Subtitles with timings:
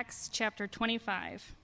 [0.00, 1.54] Acts chapter 25.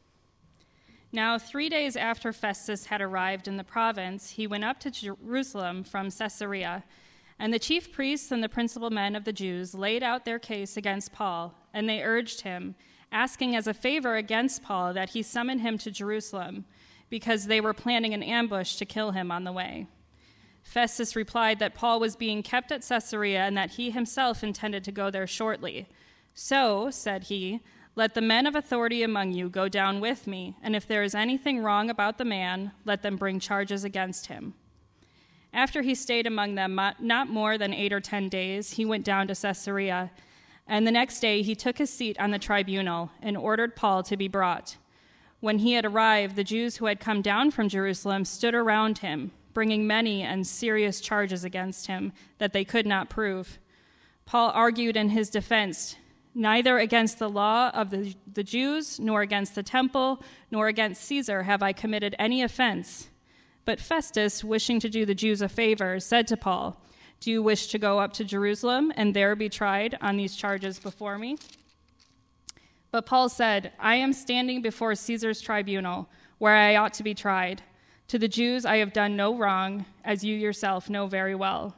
[1.10, 5.82] Now, three days after Festus had arrived in the province, he went up to Jerusalem
[5.82, 6.84] from Caesarea.
[7.38, 10.76] And the chief priests and the principal men of the Jews laid out their case
[10.76, 12.74] against Paul, and they urged him,
[13.10, 16.66] asking as a favor against Paul that he summon him to Jerusalem,
[17.08, 19.86] because they were planning an ambush to kill him on the way.
[20.62, 24.92] Festus replied that Paul was being kept at Caesarea and that he himself intended to
[24.92, 25.88] go there shortly.
[26.34, 27.62] So, said he,
[27.96, 31.14] let the men of authority among you go down with me, and if there is
[31.14, 34.52] anything wrong about the man, let them bring charges against him.
[35.54, 39.26] After he stayed among them not more than eight or ten days, he went down
[39.28, 40.10] to Caesarea,
[40.66, 44.16] and the next day he took his seat on the tribunal and ordered Paul to
[44.16, 44.76] be brought.
[45.40, 49.32] When he had arrived, the Jews who had come down from Jerusalem stood around him,
[49.54, 53.58] bringing many and serious charges against him that they could not prove.
[54.26, 55.96] Paul argued in his defense
[56.38, 61.44] Neither against the law of the, the Jews, nor against the temple, nor against Caesar
[61.44, 63.08] have I committed any offense.
[63.64, 66.78] But Festus, wishing to do the Jews a favor, said to Paul,
[67.20, 70.78] Do you wish to go up to Jerusalem and there be tried on these charges
[70.78, 71.38] before me?
[72.90, 76.06] But Paul said, I am standing before Caesar's tribunal,
[76.36, 77.62] where I ought to be tried.
[78.08, 81.74] To the Jews I have done no wrong, as you yourself know very well.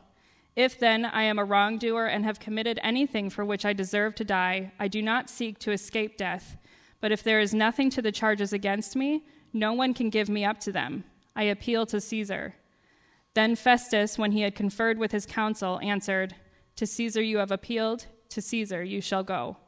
[0.59, 4.25] If then I am a wrongdoer and have committed anything for which I deserve to
[4.25, 6.57] die, I do not seek to escape death.
[7.01, 10.45] But if there is nothing to the charges against me, no one can give me
[10.45, 11.05] up to them.
[11.37, 12.57] I appeal to Caesar.
[13.35, 16.35] Then Festus, when he had conferred with his council, answered,
[16.75, 19.59] To Caesar you have appealed, to Caesar you shall go.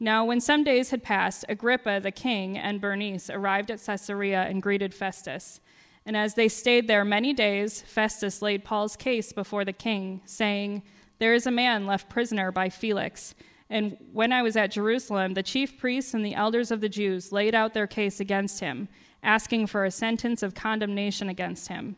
[0.00, 4.62] Now, when some days had passed, Agrippa the king and Bernice arrived at Caesarea and
[4.62, 5.60] greeted Festus.
[6.06, 10.84] And as they stayed there many days, Festus laid Paul's case before the king, saying,
[11.18, 13.34] There is a man left prisoner by Felix.
[13.68, 17.32] And when I was at Jerusalem, the chief priests and the elders of the Jews
[17.32, 18.88] laid out their case against him,
[19.24, 21.96] asking for a sentence of condemnation against him.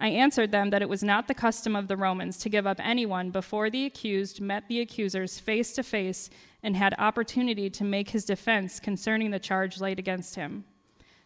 [0.00, 2.80] I answered them that it was not the custom of the Romans to give up
[2.82, 6.30] anyone before the accused met the accusers face to face
[6.62, 10.64] and had opportunity to make his defense concerning the charge laid against him.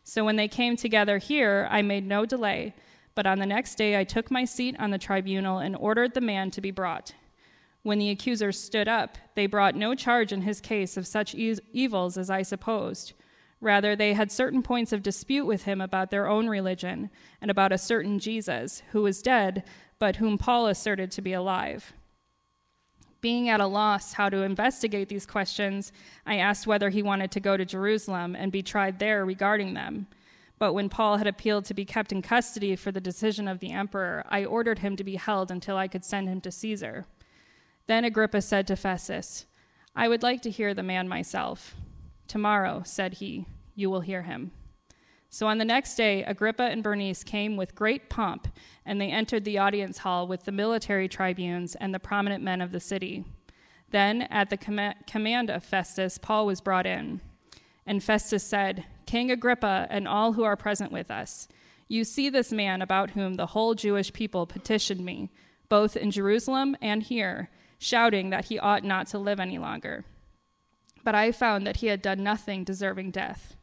[0.09, 2.75] So when they came together here, I made no delay,
[3.15, 6.23] but on the next day I took my seat on the tribunal and ordered the
[6.23, 7.13] man to be brought.
[7.83, 11.59] When the accusers stood up, they brought no charge in his case of such e-
[11.75, 13.13] evils as I supposed.
[13.61, 17.11] Rather, they had certain points of dispute with him about their own religion
[17.43, 19.63] and about a certain Jesus, who was dead,
[19.99, 21.93] but whom Paul asserted to be alive.
[23.21, 25.93] Being at a loss how to investigate these questions,
[26.25, 30.07] I asked whether he wanted to go to Jerusalem and be tried there regarding them.
[30.59, 33.73] But when Paul had appealed to be kept in custody for the decision of the
[33.73, 37.07] emperor, I ordered him to be held until I could send him to Caesar.
[37.87, 39.47] Then Agrippa said to Festus,
[39.97, 41.75] I would like to hear the man myself.
[42.27, 44.53] Tomorrow, said he, you will hear him.
[45.31, 48.49] So on the next day, Agrippa and Bernice came with great pomp,
[48.87, 52.73] and they entered the audience hall with the military tribunes and the prominent men of
[52.73, 53.25] the city.
[53.91, 57.21] Then, at the com- command of Festus, Paul was brought in.
[57.87, 61.49] And Festus said, King Agrippa and all who are present with us,
[61.89, 65.31] you see this man about whom the whole Jewish people petitioned me,
[65.69, 70.05] both in Jerusalem and here, shouting that he ought not to live any longer.
[71.05, 73.57] But I found that he had done nothing deserving death.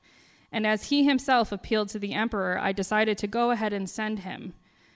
[0.56, 4.20] And as he himself appealed to the emperor, I decided to go ahead and send
[4.20, 4.54] him.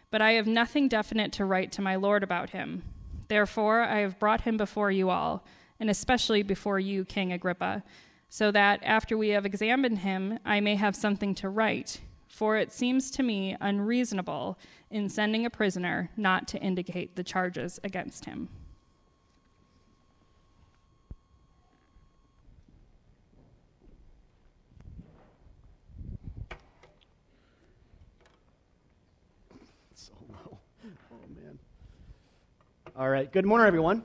[0.09, 2.83] But I have nothing definite to write to my lord about him.
[3.27, 5.43] Therefore, I have brought him before you all,
[5.77, 7.83] and especially before you, King Agrippa,
[8.29, 11.99] so that after we have examined him, I may have something to write.
[12.29, 14.57] For it seems to me unreasonable
[14.89, 18.47] in sending a prisoner not to indicate the charges against him.
[32.99, 33.31] All right.
[33.31, 34.03] Good morning, everyone.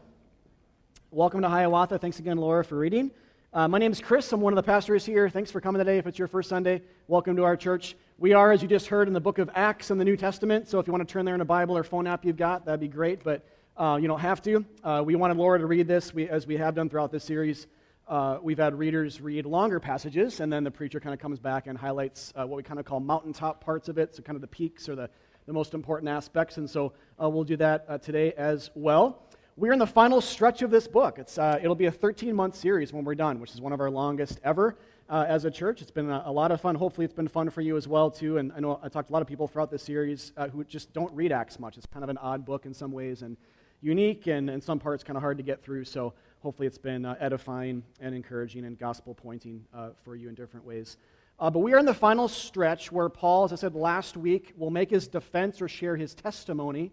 [1.10, 1.99] Welcome to Hiawatha.
[1.99, 3.10] Thanks again, Laura, for reading.
[3.53, 4.32] Uh, my name is Chris.
[4.32, 5.29] I'm one of the pastors here.
[5.29, 5.99] Thanks for coming today.
[5.99, 7.96] If it's your first Sunday, welcome to our church.
[8.19, 10.69] We are, as you just heard, in the book of Acts in the New Testament.
[10.69, 12.67] So if you want to turn there in a Bible or phone app you've got,
[12.67, 13.25] that'd be great.
[13.25, 13.44] But
[13.76, 14.64] uh, you don't have to.
[14.85, 17.67] Uh, we wanted Laura to read this, we, as we have done throughout this series.
[18.06, 21.67] Uh, we've had readers read longer passages, and then the preacher kind of comes back
[21.67, 24.41] and highlights uh, what we kind of call mountaintop parts of it, so kind of
[24.41, 25.11] the peaks or the,
[25.46, 26.56] the most important aspects.
[26.56, 26.93] And so
[27.23, 29.23] uh, we'll do that uh, today as well.
[29.56, 31.19] We're in the final stretch of this book.
[31.19, 33.81] It's, uh, it'll be a 13 month series when we're done, which is one of
[33.81, 34.76] our longest ever
[35.08, 35.81] uh, as a church.
[35.81, 36.75] It's been a, a, lot of fun.
[36.75, 38.38] Hopefully, it's been fun for you as well, too.
[38.38, 40.64] And I know I talked to a lot of people throughout this series uh, who
[40.64, 41.76] just don't read Acts much.
[41.76, 43.37] It's kind of an odd book in some ways and
[43.81, 45.85] unique, and in some parts, kind of hard to get through.
[45.85, 49.64] So hopefully it's been edifying and encouraging and gospel pointing
[50.02, 50.96] for you in different ways.
[51.36, 54.52] Uh, but we are in the final stretch where Paul, as I said last week,
[54.56, 56.92] will make his defense or share his testimony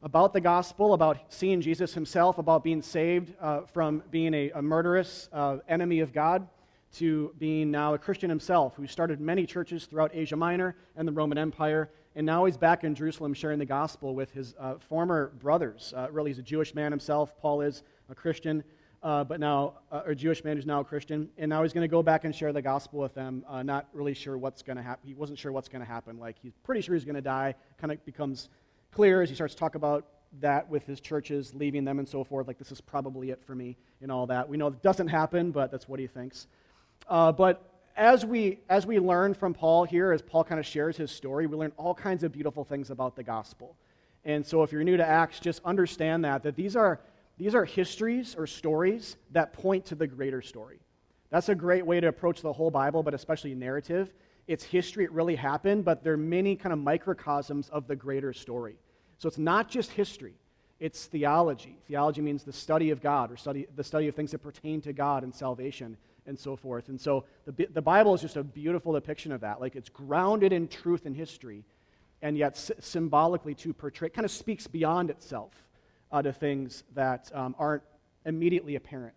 [0.00, 4.62] about the gospel, about seeing Jesus himself, about being saved uh, from being a, a
[4.62, 6.46] murderous uh, enemy of God
[6.94, 11.12] to being now a Christian himself, who started many churches throughout Asia Minor and the
[11.12, 11.90] Roman Empire.
[12.14, 15.92] And now he's back in Jerusalem sharing the gospel with his uh, former brothers.
[15.96, 17.36] Uh, really, he's a Jewish man himself.
[17.42, 18.62] Paul is a Christian,
[19.02, 21.28] uh, but now, uh, a Jewish man who's now a Christian.
[21.38, 23.86] And now he's going to go back and share the gospel with them, uh, not
[23.92, 25.06] really sure what's going to happen.
[25.06, 26.18] He wasn't sure what's going to happen.
[26.18, 27.54] Like, he's pretty sure he's going to die.
[27.80, 28.48] Kind of becomes
[28.92, 30.06] clear as he starts to talk about
[30.40, 32.48] that with his churches, leaving them and so forth.
[32.48, 34.48] Like, this is probably it for me and all that.
[34.48, 36.48] We know it doesn't happen, but that's what he thinks.
[37.08, 37.62] Uh, but
[37.96, 41.46] as we, as we learn from Paul here, as Paul kind of shares his story,
[41.46, 43.76] we learn all kinds of beautiful things about the gospel.
[44.24, 47.00] And so if you're new to Acts, just understand that, that these are,
[47.38, 50.80] these are histories or stories that point to the greater story.
[51.30, 54.12] That's a great way to approach the whole Bible, but especially narrative.
[54.46, 58.32] It's history, it really happened, but there are many kind of microcosms of the greater
[58.32, 58.76] story.
[59.18, 60.34] So it's not just history,
[60.80, 61.78] it's theology.
[61.86, 64.92] Theology means the study of God or study, the study of things that pertain to
[64.92, 65.96] God and salvation
[66.26, 66.88] and so forth.
[66.88, 69.60] And so the, the Bible is just a beautiful depiction of that.
[69.60, 71.64] Like it's grounded in truth and history,
[72.22, 75.52] and yet s- symbolically to portray, kind of speaks beyond itself
[76.12, 77.82] uh, to things that um, aren't
[78.24, 79.14] immediately apparent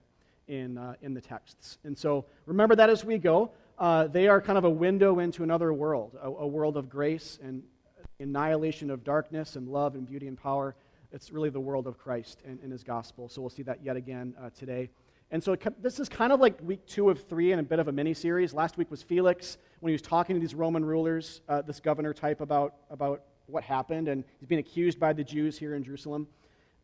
[0.48, 1.78] in, uh, in the texts.
[1.84, 3.52] And so remember that as we go.
[3.80, 7.40] Uh, they are kind of a window into another world, a, a world of grace
[7.42, 7.64] and
[8.20, 10.76] annihilation of darkness and love and beauty and power.
[11.12, 13.28] It's really the world of Christ and, and his gospel.
[13.28, 14.92] So we'll see that yet again uh, today.
[15.32, 17.88] And so this is kind of like week two of three and a bit of
[17.88, 18.54] a mini series.
[18.54, 22.14] Last week was Felix when he was talking to these Roman rulers, uh, this governor
[22.14, 24.10] type, about, about what happened.
[24.10, 26.28] And he's being accused by the Jews here in Jerusalem.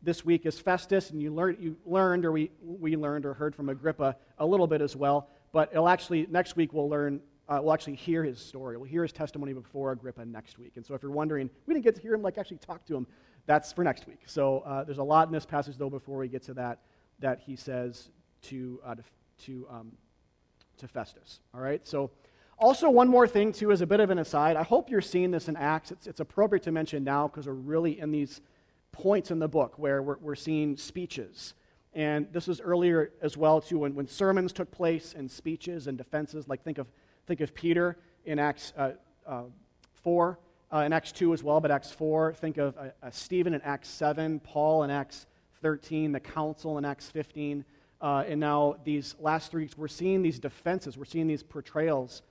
[0.02, 3.54] This week is Festus, and you, learn, you learned, or we, we learned, or heard
[3.54, 5.28] from Agrippa a little bit as well.
[5.52, 8.76] But it'll actually, next week, we'll learn, uh, we'll actually hear his story.
[8.76, 10.72] We'll hear his testimony before Agrippa next week.
[10.76, 12.96] And so if you're wondering, we didn't get to hear him, like, actually talk to
[12.96, 13.06] him,
[13.46, 14.20] that's for next week.
[14.26, 16.78] So uh, there's a lot in this passage, though, before we get to that,
[17.18, 18.10] that he says
[18.42, 19.02] to, uh, to
[19.44, 19.92] to, um,
[20.78, 21.40] to Festus.
[21.54, 21.86] All right?
[21.86, 22.10] So,
[22.58, 24.56] also, one more thing, too, as a bit of an aside.
[24.56, 25.92] I hope you're seeing this in Acts.
[25.92, 28.40] It's, it's appropriate to mention now because we're really in these
[28.98, 31.54] points in the book where we're, we're seeing speeches.
[31.94, 35.96] And this was earlier as well, too, when, when sermons took place and speeches and
[35.96, 36.48] defenses.
[36.48, 36.88] Like, think of,
[37.26, 38.92] think of Peter in Acts uh,
[39.26, 39.44] uh,
[40.02, 40.38] 4,
[40.72, 42.34] uh, in Acts 2 as well, but Acts 4.
[42.34, 45.26] Think of uh, uh, Stephen in Acts 7, Paul in Acts
[45.62, 47.64] 13, the council in Acts 15.
[48.00, 52.22] Uh, and now, these last three weeks, we're seeing these defenses, we're seeing these portrayals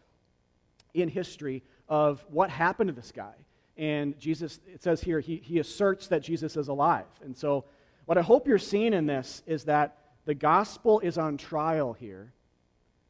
[0.93, 3.33] in history of what happened to this guy.
[3.77, 7.05] And Jesus, it says here, he, he asserts that Jesus is alive.
[7.23, 7.65] And so,
[8.05, 12.33] what I hope you're seeing in this is that the gospel is on trial here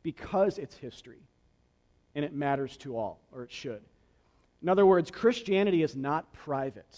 [0.04, 1.22] because it's history
[2.16, 3.82] and it matters to all, or it should.
[4.62, 6.98] In other words, Christianity is not private.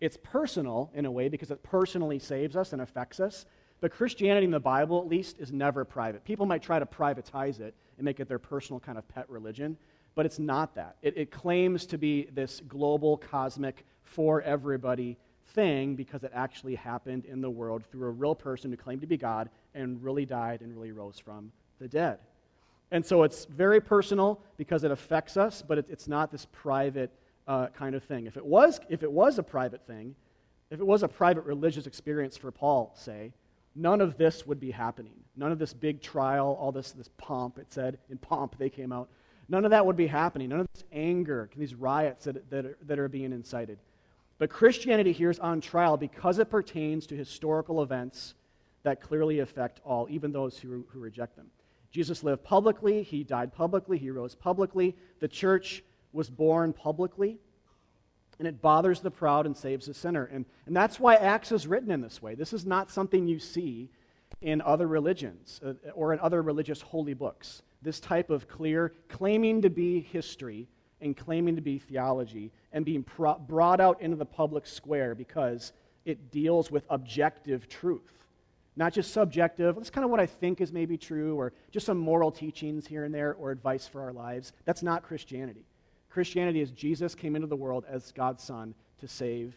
[0.00, 3.46] It's personal in a way because it personally saves us and affects us,
[3.80, 6.24] but Christianity in the Bible, at least, is never private.
[6.24, 9.76] People might try to privatize it and make it their personal kind of pet religion,
[10.16, 10.96] but it's not that.
[11.02, 15.18] It, it claims to be this global, cosmic, for everybody
[15.48, 19.06] thing because it actually happened in the world through a real person who claimed to
[19.06, 22.18] be God and really died and really rose from the dead.
[22.90, 27.12] And so it's very personal because it affects us, but it, it's not this private
[27.46, 28.26] uh, kind of thing.
[28.26, 30.14] If it, was, if it was a private thing,
[30.70, 33.32] if it was a private religious experience for Paul, say,
[33.74, 35.12] none of this would be happening.
[35.36, 38.92] None of this big trial, all this, this pomp, it said, in pomp they came
[38.92, 39.08] out.
[39.48, 40.48] None of that would be happening.
[40.48, 43.78] None of this anger, these riots that, that, are, that are being incited.
[44.38, 48.34] But Christianity here is on trial because it pertains to historical events
[48.82, 51.46] that clearly affect all, even those who, who reject them.
[51.90, 54.94] Jesus lived publicly, he died publicly, he rose publicly.
[55.20, 57.38] The church was born publicly
[58.38, 60.24] and it bothers the proud and saves the sinner.
[60.26, 62.34] And, and that's why Acts is written in this way.
[62.34, 63.90] This is not something you see
[64.42, 67.62] in other religions uh, or in other religious holy books.
[67.86, 70.66] This type of clear, claiming to be history
[71.00, 73.04] and claiming to be theology and being
[73.46, 75.72] brought out into the public square because
[76.04, 78.26] it deals with objective truth.
[78.74, 81.96] Not just subjective, that's kind of what I think is maybe true, or just some
[81.96, 84.52] moral teachings here and there, or advice for our lives.
[84.64, 85.64] That's not Christianity.
[86.10, 89.56] Christianity is Jesus came into the world as God's Son to save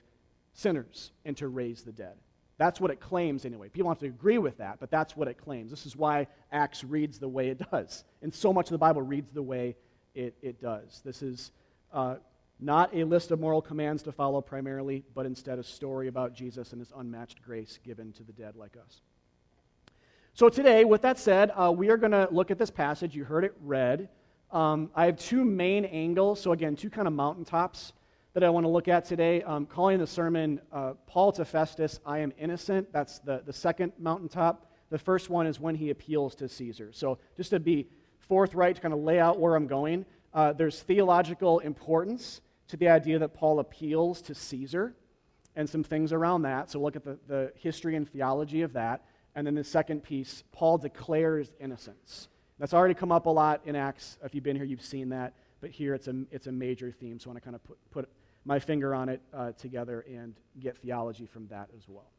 [0.54, 2.14] sinners and to raise the dead.
[2.60, 3.70] That's what it claims anyway.
[3.70, 5.72] People have to agree with that, but that's what it claims.
[5.72, 8.04] This is why Acts reads the way it does.
[8.22, 9.78] And so much of the Bible reads the way
[10.14, 11.02] it, it does.
[11.06, 11.52] This is
[11.94, 12.16] uh,
[12.60, 16.74] not a list of moral commands to follow primarily, but instead a story about Jesus
[16.74, 19.00] and his unmatched grace given to the dead like us.
[20.34, 23.16] So, today, with that said, uh, we are going to look at this passage.
[23.16, 24.10] You heard it read.
[24.52, 26.42] Um, I have two main angles.
[26.42, 27.94] So, again, two kind of mountaintops
[28.34, 29.42] that I want to look at today.
[29.44, 32.92] Um, calling the sermon uh, Paul to Festus, I am innocent.
[32.94, 34.72] That's the, the second mountaintop.
[34.90, 36.92] The first one is when he appeals to Caesar.
[36.92, 37.88] So, just to be
[38.20, 42.90] forthright, to kind of lay out where I'm going, uh, there's theological importance to the
[42.90, 44.96] idea that Paul appeals to Caesar
[45.56, 46.70] and some things around that.
[46.72, 49.06] So, look at the, the history and theology of that.
[49.36, 52.30] And then the second piece, Paul declares innocence.
[52.60, 54.18] That's already come up a lot in Acts.
[54.24, 55.34] If you've been here, you've seen that.
[55.62, 57.20] But here it's a, it's a major theme.
[57.20, 58.10] So I want to kind of put, put
[58.50, 62.10] my finger on it uh, together and get theology from that as well.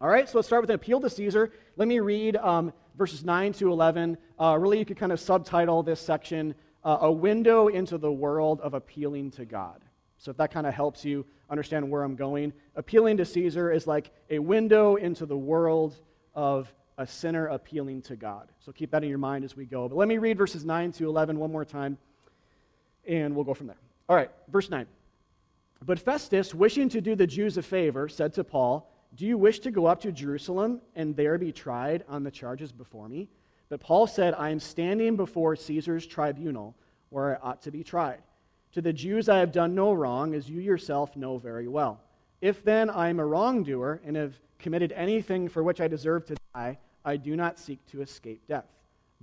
[0.00, 1.52] All right, so let's start with an appeal to Caesar.
[1.76, 4.18] Let me read um, verses 9 to 11.
[4.40, 8.60] Uh, really, you could kind of subtitle this section uh, A Window into the World
[8.60, 9.84] of Appealing to God.
[10.18, 13.86] So if that kind of helps you understand where I'm going, appealing to Caesar is
[13.86, 15.94] like a window into the world
[16.34, 18.48] of a sinner appealing to God.
[18.58, 19.88] So keep that in your mind as we go.
[19.88, 21.98] But let me read verses 9 to 11 one more time,
[23.06, 23.78] and we'll go from there.
[24.08, 24.86] All right, verse 9.
[25.86, 29.58] But Festus, wishing to do the Jews a favor, said to Paul, Do you wish
[29.60, 33.28] to go up to Jerusalem and there be tried on the charges before me?
[33.68, 36.74] But Paul said, I am standing before Caesar's tribunal
[37.10, 38.22] where I ought to be tried.
[38.72, 42.00] To the Jews I have done no wrong, as you yourself know very well.
[42.40, 46.36] If then I am a wrongdoer and have committed anything for which I deserve to
[46.54, 48.66] die, I do not seek to escape death.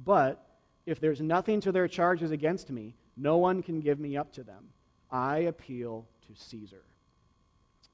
[0.03, 0.45] But
[0.85, 4.43] if there's nothing to their charges against me, no one can give me up to
[4.43, 4.69] them.
[5.11, 6.83] I appeal to Caesar,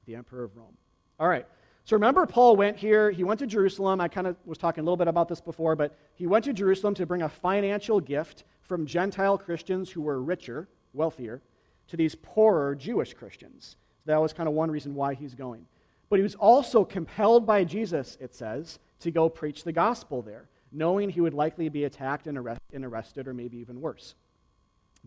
[0.06, 0.76] the emperor of Rome.
[1.18, 1.46] All right.
[1.84, 3.10] So remember, Paul went here.
[3.10, 4.00] He went to Jerusalem.
[4.00, 6.52] I kind of was talking a little bit about this before, but he went to
[6.52, 11.40] Jerusalem to bring a financial gift from Gentile Christians who were richer, wealthier,
[11.88, 13.76] to these poorer Jewish Christians.
[14.04, 15.64] So that was kind of one reason why he's going.
[16.10, 20.48] But he was also compelled by Jesus, it says, to go preach the gospel there,
[20.70, 22.38] knowing he would likely be attacked and,
[22.72, 24.14] and arrested, or maybe even worse.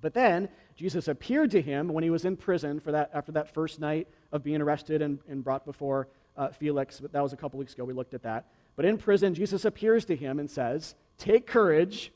[0.01, 3.53] But then Jesus appeared to him when he was in prison for that, after that
[3.53, 6.99] first night of being arrested and, and brought before uh, Felix.
[6.99, 7.85] But that was a couple weeks ago.
[7.85, 8.45] We looked at that.
[8.75, 12.11] But in prison, Jesus appears to him and says, Take courage.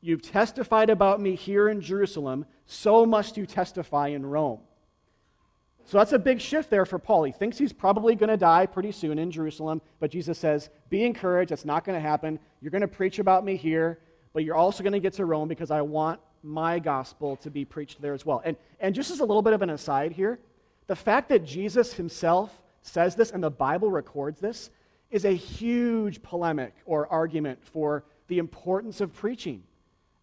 [0.00, 4.60] You've testified about me here in Jerusalem, so must you testify in Rome.
[5.84, 7.24] So that's a big shift there for Paul.
[7.24, 11.04] He thinks he's probably going to die pretty soon in Jerusalem, but Jesus says, Be
[11.04, 11.50] encouraged.
[11.50, 12.38] That's not going to happen.
[12.60, 13.98] You're going to preach about me here,
[14.32, 17.64] but you're also going to get to Rome because I want my gospel to be
[17.64, 18.42] preached there as well.
[18.44, 20.38] And, and just as a little bit of an aside here,
[20.86, 24.70] the fact that Jesus himself says this and the Bible records this
[25.10, 29.62] is a huge polemic or argument for the importance of preaching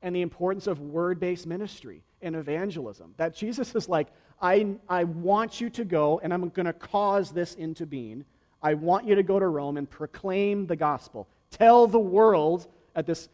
[0.02, 3.14] and the importance of word based ministry and evangelism.
[3.18, 4.08] That Jesus is like,
[4.42, 8.24] I, I want you to go, and I'm going to cause this into being.
[8.62, 11.28] I want you to go to Rome and proclaim the gospel.
[11.52, 13.30] Tell the world at this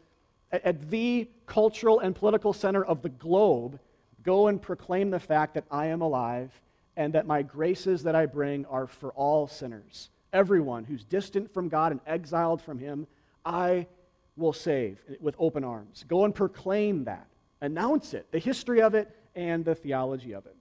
[0.54, 3.80] at, the cultural and political center of the globe,
[4.24, 6.52] go and proclaim the fact that I am alive
[6.96, 10.10] and that my graces that I bring are for all sinners.
[10.32, 13.08] Everyone who's distant from God and exiled from Him,
[13.44, 13.88] I
[14.36, 16.06] will save with open arms.
[16.08, 17.28] Go and proclaim that.
[17.62, 20.56] Announce it, the history of it and the theology of it.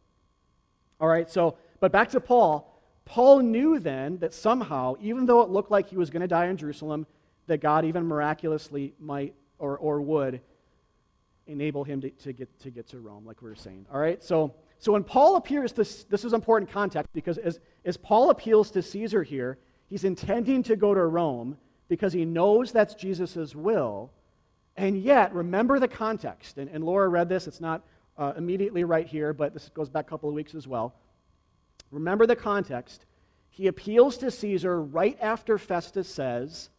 [1.00, 2.68] All right, so, but back to Paul.
[3.04, 6.46] Paul knew then that somehow, even though it looked like he was going to die
[6.46, 7.06] in Jerusalem,
[7.48, 10.40] that God even miraculously might or, or would
[11.46, 13.86] enable him to, to, get, to get to Rome, like we were saying.
[13.92, 17.96] All right, so, so when Paul appears, this, this is important context because as, as
[17.96, 21.56] Paul appeals to Caesar here, he's intending to go to Rome
[21.88, 24.10] because he knows that's Jesus' will.
[24.76, 26.58] And yet, remember the context.
[26.58, 27.82] And, and Laura read this, it's not
[28.18, 30.92] uh, immediately right here, but this goes back a couple of weeks as well.
[31.92, 33.04] Remember the context.
[33.50, 36.70] He appeals to Caesar right after Festus says,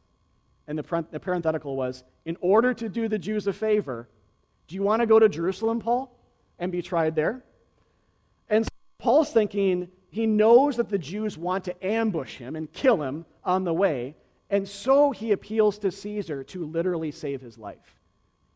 [0.67, 4.08] and the, the parenthetical was, in order to do the Jews a favor,
[4.68, 6.15] do you want to go to Jerusalem, Paul,
[6.60, 7.44] and be tried there?
[8.50, 13.01] And so Paul's thinking he knows that the Jews want to ambush him and kill
[13.01, 14.15] him on the way,
[14.50, 17.96] and so he appeals to Caesar to literally save his life.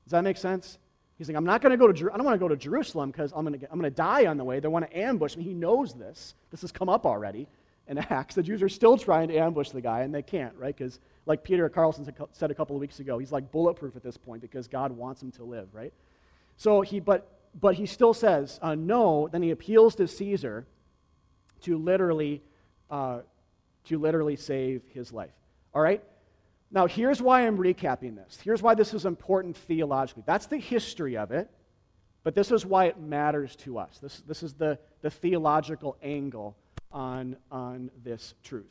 [0.06, 0.78] Does that make sense?
[1.18, 2.56] He's like, I'm not going to go to Jer- I don't want to go to
[2.56, 4.60] Jerusalem because I'm going to die on the way.
[4.60, 5.44] They want to ambush me.
[5.44, 6.36] He knows this.
[6.52, 7.48] This has come up already
[7.88, 8.36] in Acts.
[8.36, 10.76] The Jews are still trying to ambush the guy, and they can't, right?
[10.76, 14.18] Because, like Peter Carlson said a couple of weeks ago, he's like bulletproof at this
[14.18, 15.94] point because God wants him to live, right?
[16.58, 17.30] So he, but,
[17.60, 19.30] but he still says uh, no.
[19.32, 20.66] Then he appeals to Caesar
[21.62, 22.42] to literally,
[22.90, 23.20] uh,
[23.86, 25.32] to literally save his life.
[25.74, 26.04] All right.
[26.70, 28.40] Now, here's why I'm recapping this.
[28.44, 30.24] Here's why this is important theologically.
[30.26, 31.50] That's the history of it,
[32.24, 34.00] but this is why it matters to us.
[34.00, 36.58] This, this is the, the theological angle
[36.92, 38.66] on, on this truth.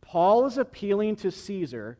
[0.00, 1.98] Paul is appealing to Caesar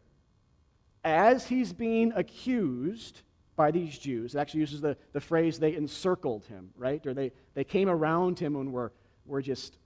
[1.05, 3.23] as he's being accused
[3.59, 7.05] by these Jews, it actually uses the, the phrase they encircled him, right?
[7.05, 8.93] Or they, they came around him and were,
[9.27, 9.77] were just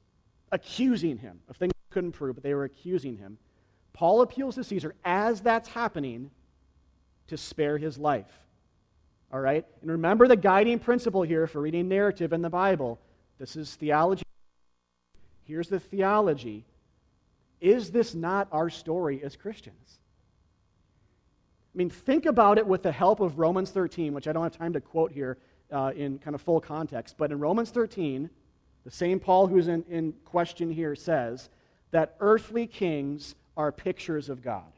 [0.53, 3.39] accusing him of things he couldn't prove, but they were accusing him.
[3.95, 6.31] Paul appeals to Caesar as that's happening
[7.29, 8.31] to spare his life.
[9.33, 9.65] All right?
[9.81, 13.01] And remember the guiding principle here for reading narrative in the Bible.
[13.39, 14.25] This is theology.
[15.45, 16.65] Here's the theology.
[17.61, 19.99] Is this not our story as Christians?
[21.75, 24.57] I mean, think about it with the help of Romans 13, which I don't have
[24.57, 25.39] time to quote here
[25.71, 27.17] uh, in kind of full context.
[27.17, 28.29] But in Romans 13,
[28.85, 31.49] the same Paul who's in, in question here says
[31.93, 34.71] that earthly kings are pictures of God.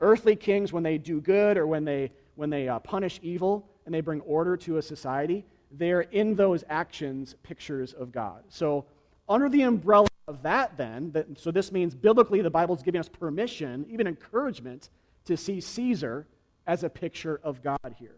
[0.00, 3.94] Earthly kings, when they do good or when they, when they uh, punish evil and
[3.94, 8.44] they bring order to a society, they're in those actions pictures of God.
[8.48, 8.86] So,
[9.28, 13.00] under the umbrella of that, then, that, so this means biblically the Bible is giving
[13.00, 14.90] us permission, even encouragement,
[15.24, 16.26] to see Caesar
[16.66, 18.16] as a picture of God here.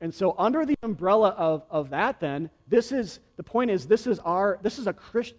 [0.00, 4.06] And so, under the umbrella of, of that, then, this is the point is this
[4.06, 5.34] is our this is a, Christ,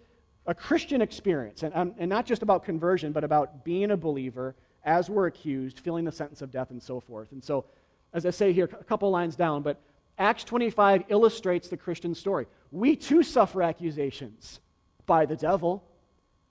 [0.46, 4.54] a Christian experience, and, um, and not just about conversion, but about being a believer
[4.84, 7.32] as we're accused, feeling the sentence of death, and so forth.
[7.32, 7.66] And so,
[8.14, 9.78] as I say here, a couple lines down, but
[10.18, 12.46] Acts 25 illustrates the Christian story.
[12.70, 14.60] We too suffer accusations
[15.06, 15.84] by the devil,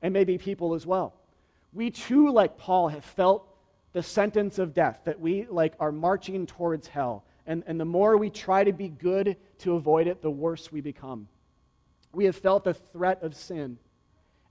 [0.01, 1.13] and maybe people as well.
[1.74, 3.48] We too, like Paul, have felt
[3.93, 7.25] the sentence of death, that we like are marching towards hell.
[7.45, 10.81] And, and the more we try to be good to avoid it, the worse we
[10.81, 11.27] become.
[12.12, 13.77] We have felt the threat of sin.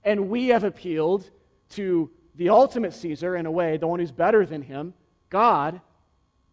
[0.03, 1.29] And we have appealed
[1.69, 4.93] to the ultimate Caesar, in a way, the one who's better than him,
[5.29, 5.81] God,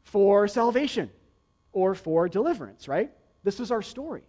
[0.04, 1.10] for salvation
[1.72, 3.10] or for deliverance, right?
[3.42, 4.22] This is our story.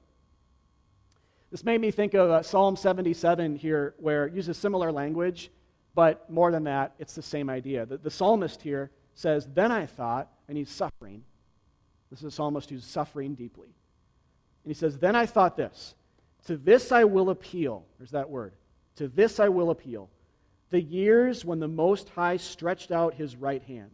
[1.51, 5.51] This made me think of uh, Psalm 77 here, where it uses similar language
[5.93, 7.86] but more than that, it's the same idea.
[7.86, 11.24] The, the psalmist here says, Then I thought, and he's suffering.
[12.10, 13.67] This is a psalmist who's suffering deeply.
[14.63, 15.95] And he says, Then I thought this
[16.47, 17.86] To this I will appeal.
[17.97, 18.54] There's that word.
[18.97, 20.10] To this I will appeal.
[20.69, 23.91] The years when the Most High stretched out his right hand.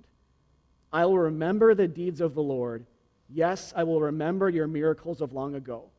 [0.93, 2.85] I will remember the deeds of the Lord.
[3.29, 5.89] Yes, I will remember your miracles of long ago.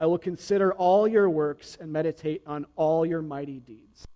[0.00, 4.06] I will consider all your works and meditate on all your mighty deeds.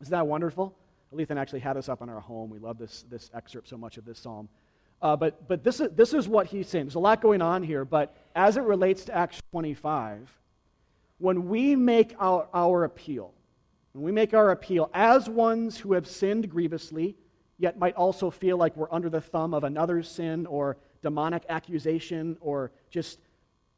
[0.00, 0.76] Isn't that wonderful?
[1.14, 2.50] Lethan actually had us up in our home.
[2.50, 4.48] We love this, this excerpt so much of this psalm.
[5.00, 6.86] Uh, but but this, is, this is what he's saying.
[6.86, 10.30] There's a lot going on here, but as it relates to Acts 25,
[11.18, 13.32] when we make our, our appeal,
[13.92, 17.16] when we make our appeal as ones who have sinned grievously,
[17.58, 22.36] yet might also feel like we're under the thumb of another sin or demonic accusation
[22.40, 23.18] or just,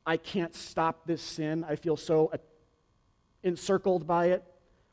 [0.08, 1.66] I can't stop this sin.
[1.68, 2.32] I feel so
[3.42, 4.42] encircled by it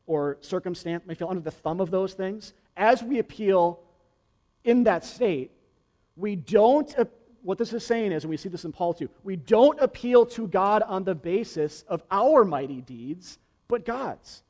[0.06, 3.80] or circumstance I feel under the thumb of those things, as we appeal
[4.62, 5.52] in that state,
[6.16, 6.94] we don't,
[7.42, 10.26] what this is saying is, and we see this in Paul too, we don't appeal
[10.26, 14.42] to God on the basis of our mighty deeds, but God's.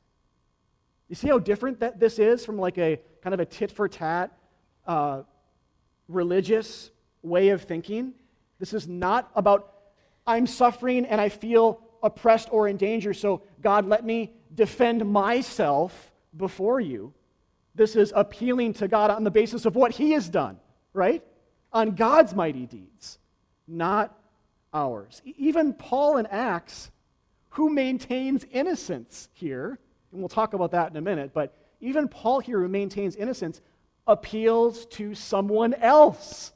[1.07, 3.87] You see how different that this is from like a kind of a tit for
[3.87, 4.37] tat
[4.85, 5.21] uh,
[6.09, 6.91] religious
[7.23, 8.13] way of thinking?
[8.59, 9.76] This is not about,
[10.27, 16.11] I'm suffering and I feel oppressed or in danger, so God, let me defend myself
[16.35, 17.13] before you.
[17.73, 20.59] This is appealing to God on the basis of what He has done,
[20.93, 21.23] right?
[21.71, 23.19] On God's mighty deeds,
[23.67, 24.17] not
[24.73, 25.21] ours.
[25.25, 26.91] Even Paul in Acts,
[27.49, 29.79] who maintains innocence here,
[30.11, 33.61] and we'll talk about that in a minute, but even Paul here, who maintains innocence,
[34.07, 36.51] appeals to someone else,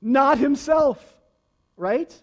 [0.00, 1.02] not himself,
[1.76, 2.14] right?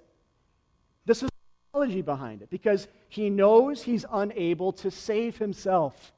[1.06, 6.13] This is the theology behind it because he knows he's unable to save himself.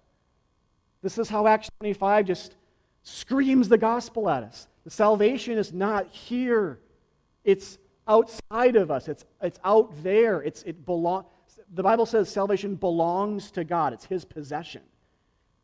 [1.01, 2.55] This is how Acts 25 just
[3.03, 4.67] screams the gospel at us.
[4.83, 6.79] The salvation is not here,
[7.43, 10.41] it's outside of us, it's, it's out there.
[10.43, 11.25] It's, it belong,
[11.73, 14.81] the Bible says salvation belongs to God, it's his possession,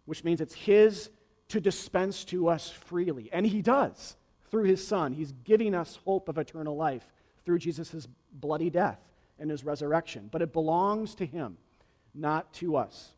[0.06, 1.12] which means it's his
[1.50, 3.30] to dispense to us freely.
[3.32, 4.16] And he does
[4.50, 5.14] through his Son.
[5.14, 7.06] He's giving us hope of eternal life
[7.46, 9.00] through Jesus' bloody death
[9.42, 11.58] and his resurrection, but it belongs to him,
[12.14, 13.14] not to us.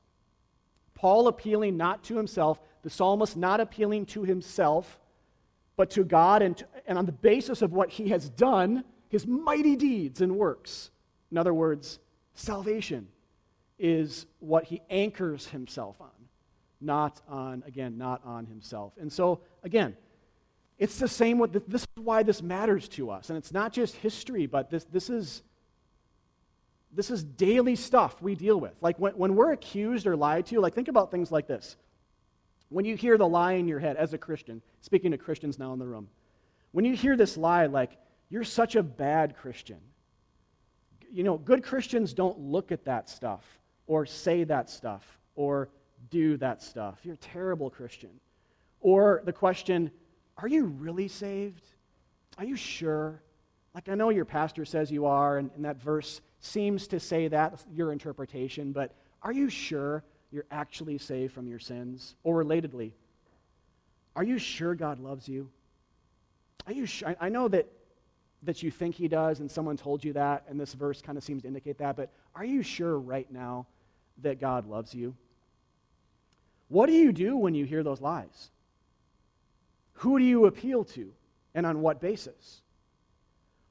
[0.96, 5.00] Paul appealing not to himself, the psalmist not appealing to himself,
[5.76, 9.28] but to God, and, to, and on the basis of what he has done, his
[9.28, 10.92] mighty deeds and works.
[11.30, 12.00] In other words,
[12.34, 13.08] salvation
[13.78, 16.10] is what he anchors himself on,
[16.80, 18.94] not on, again, not on himself.
[19.00, 19.98] And so, again,
[20.78, 23.30] it's the same with this is why this matters to us.
[23.30, 25.44] And it's not just history, but this, this is
[26.96, 28.74] this is daily stuff we deal with.
[28.82, 31.76] Like when, when we're accused or lied to, like think about things like this.
[32.70, 35.74] When you hear the lie in your head as a Christian, speaking to Christians now
[35.74, 36.08] in the room,
[36.72, 37.98] when you hear this lie like,
[38.30, 39.78] you're such a bad Christian,
[41.12, 43.46] you know, good Christians don't look at that stuff
[43.86, 45.70] or say that stuff or
[46.10, 47.00] do that stuff.
[47.04, 48.10] You're a terrible Christian.
[48.82, 49.92] Or the question,
[50.38, 51.64] are you really saved?
[52.38, 53.22] Are you sure?
[53.76, 57.30] Like, I know your pastor says you are, and, and that verse seems to say
[57.30, 62.16] that, your interpretation, but are you sure you're actually saved from your sins?
[62.24, 62.92] Or relatedly,
[64.14, 65.50] are you sure God loves you?
[66.68, 67.16] Are you sure?
[67.20, 67.66] I know that,
[68.44, 71.24] that you think He does, and someone told you that, and this verse kind of
[71.24, 73.66] seems to indicate that, but are you sure right now
[74.22, 75.16] that God loves you?
[76.68, 78.50] What do you do when you hear those lies?
[79.94, 81.14] Who do you appeal to,
[81.56, 82.62] and on what basis?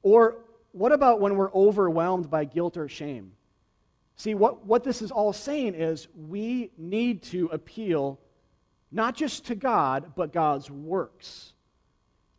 [0.01, 0.37] Or
[0.73, 3.31] what about when we're overwhelmed by guilt or shame?
[4.15, 8.19] See, what, what this is all saying is we need to appeal
[8.91, 11.53] not just to God, but God's works.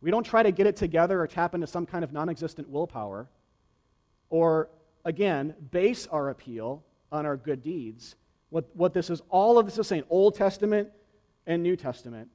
[0.01, 2.69] We don't try to get it together or tap into some kind of non existent
[2.69, 3.29] willpower,
[4.31, 4.69] or,
[5.05, 8.17] again, base our appeal on our good deeds.
[8.51, 10.91] What, what this is, all of this is saying, Old Testament
[11.47, 12.29] and New Testament,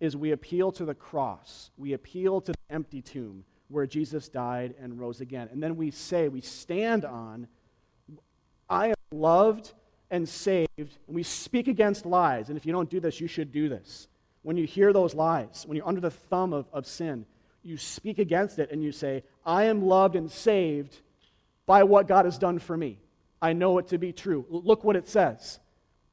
[0.00, 1.70] is we appeal to the cross.
[1.76, 5.48] We appeal to the empty tomb where Jesus died and rose again.
[5.52, 7.46] And then we say, we stand on,
[8.68, 9.72] I am loved
[10.10, 10.68] and saved.
[10.78, 12.48] And we speak against lies.
[12.48, 14.08] And if you don't do this, you should do this.
[14.42, 17.26] When you hear those lies, when you're under the thumb of, of sin,
[17.62, 21.00] you speak against it and you say, I am loved and saved
[21.66, 22.98] by what God has done for me.
[23.42, 24.46] I know it to be true.
[24.48, 25.60] Look what it says.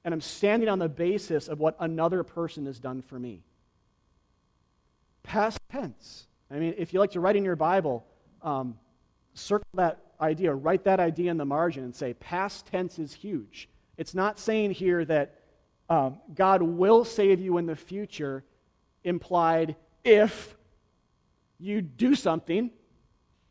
[0.04, 3.41] And I'm standing on the basis of what another person has done for me.
[5.24, 6.28] Past tense.
[6.51, 8.05] I mean, if you like to write in your Bible,
[8.41, 8.77] um,
[9.34, 13.69] circle that idea, write that idea in the margin and say, past tense is huge.
[13.97, 15.39] It's not saying here that
[15.89, 18.43] um, God will save you in the future,
[19.03, 20.55] implied if
[21.60, 22.71] you do something.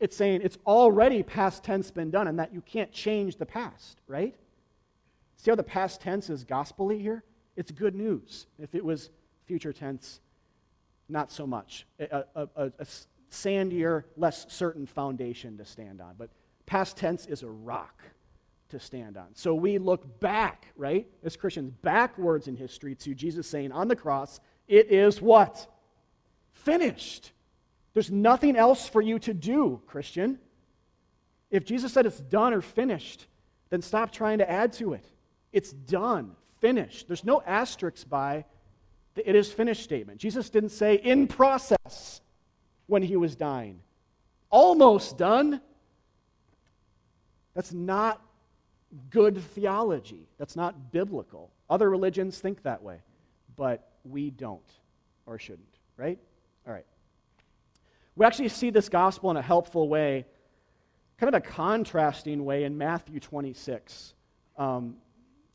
[0.00, 4.00] It's saying it's already past tense been done and that you can't change the past,
[4.06, 4.34] right?
[5.36, 7.22] See how the past tense is gospelly here?
[7.56, 8.46] It's good news.
[8.58, 9.10] If it was
[9.46, 10.20] future tense,
[11.08, 11.86] not so much.
[11.98, 12.86] A, a, a, a
[13.30, 16.14] sandier, less certain foundation to stand on.
[16.18, 16.30] But
[16.66, 18.02] past tense is a rock
[18.70, 19.26] to stand on.
[19.34, 23.96] So we look back, right, as Christians, backwards in history to Jesus saying on the
[23.96, 25.66] cross, it is what?
[26.52, 27.32] Finished.
[27.92, 30.38] There's nothing else for you to do, Christian.
[31.50, 33.26] If Jesus said it's done or finished,
[33.70, 35.04] then stop trying to add to it.
[35.52, 37.06] It's done, finished.
[37.06, 38.44] There's no asterisks by
[39.14, 40.18] the it is finished statement.
[40.18, 42.20] Jesus didn't say in process
[42.86, 43.80] when he was dying,
[44.50, 45.60] almost done.
[47.54, 48.20] That's not
[49.10, 50.28] good theology.
[50.38, 51.50] That's not biblical.
[51.70, 53.00] Other religions think that way,
[53.56, 54.60] but we don't
[55.26, 56.18] or shouldn't, right?
[56.66, 56.86] All right.
[58.16, 60.26] We actually see this gospel in a helpful way,
[61.18, 64.14] kind of a contrasting way in Matthew 26.
[64.56, 64.96] Um,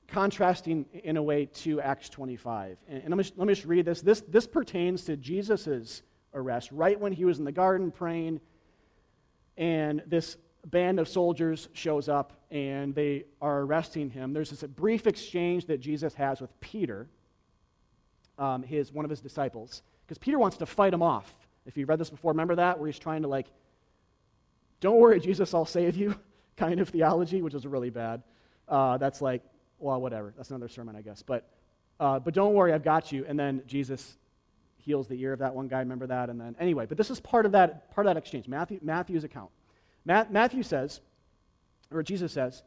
[0.10, 2.78] contrasting in a way to Acts 25.
[2.88, 4.02] And, and let, me, let me just read this.
[4.02, 4.22] this.
[4.22, 6.02] This pertains to Jesus'
[6.34, 8.42] arrest, right when he was in the garden praying,
[9.58, 14.34] and this band of soldiers shows up and they are arresting him.
[14.34, 17.08] There's this brief exchange that Jesus has with Peter,
[18.38, 21.34] um, his, one of his disciples, because Peter wants to fight him off.
[21.66, 22.80] If you've read this before, remember that?
[22.80, 23.48] Where he's trying to, like,
[24.80, 26.16] don't worry, Jesus, I'll save you
[26.58, 28.24] kind of theology, which is really bad.
[28.68, 29.44] Uh, that's like,
[29.80, 30.34] well, whatever.
[30.36, 31.22] That's another sermon, I guess.
[31.22, 31.48] But,
[32.00, 33.26] uh, but don't worry, I've got you.
[33.28, 34.18] And then Jesus
[34.78, 35.80] heals the ear of that one guy.
[35.80, 36.30] Remember that?
[36.30, 39.24] And then, anyway, but this is part of that, part of that exchange, Matthew, Matthew's
[39.24, 39.50] account.
[40.06, 41.02] Matthew says,
[41.92, 42.64] or Jesus says,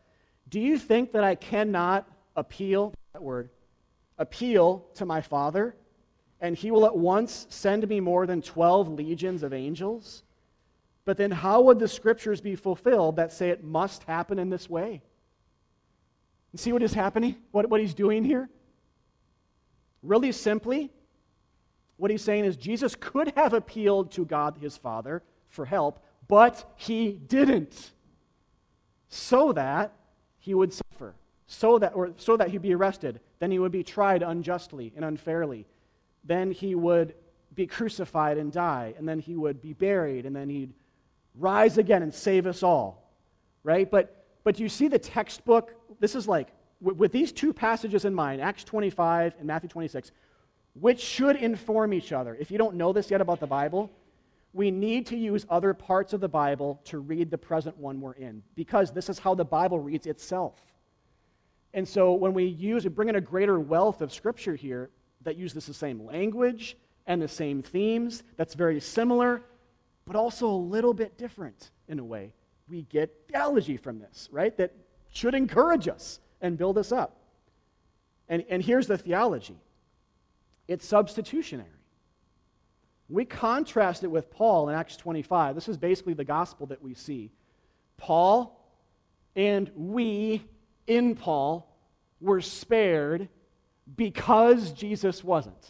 [0.49, 3.51] Do you think that I cannot appeal, that word,
[4.19, 5.75] appeal to my Father,
[6.41, 10.23] and he will at once send me more than 12 legions of angels?
[11.05, 14.71] But then how would the scriptures be fulfilled that say it must happen in this
[14.71, 15.03] way?
[16.53, 17.37] And see what is happening?
[17.51, 18.49] What, what he's doing here?
[20.03, 20.91] Really simply,
[21.97, 26.65] what he's saying is Jesus could have appealed to God his Father for help, but
[26.77, 27.93] he didn't.
[29.09, 29.93] So that
[30.39, 31.15] he would suffer,
[31.47, 33.21] so that, or so that he'd be arrested.
[33.39, 35.67] Then he would be tried unjustly and unfairly.
[36.25, 37.15] Then he would
[37.55, 38.95] be crucified and die.
[38.97, 40.27] And then he would be buried.
[40.27, 40.73] And then he'd
[41.35, 43.11] rise again and save us all.
[43.63, 43.91] Right?
[43.91, 46.49] But, but you see the textbook this is like,
[46.81, 50.11] with these two passages in mind, Acts 25 and Matthew 26,
[50.75, 52.35] which should inform each other.
[52.35, 53.89] If you don't know this yet about the Bible,
[54.53, 58.15] we need to use other parts of the Bible to read the present one we're
[58.15, 60.61] in, because this is how the Bible reads itself.
[61.73, 64.91] And so when we use, we bring in a greater wealth of Scripture here,
[65.23, 66.77] that use this the same language
[67.07, 69.43] and the same themes, that's very similar,
[70.05, 72.33] but also a little bit different in a way.
[72.73, 74.57] We get theology from this, right?
[74.57, 74.73] That
[75.11, 77.19] should encourage us and build us up.
[78.31, 79.59] And, and here's the theology
[80.67, 81.69] it's substitutionary.
[83.11, 85.55] We contrast it with Paul in Acts 25.
[85.55, 87.31] This is basically the gospel that we see.
[87.99, 88.59] Paul
[89.37, 90.43] and we
[90.87, 91.71] in Paul
[92.23, 93.29] were spared
[93.97, 95.61] because Jesus wasn't.
[95.61, 95.69] Do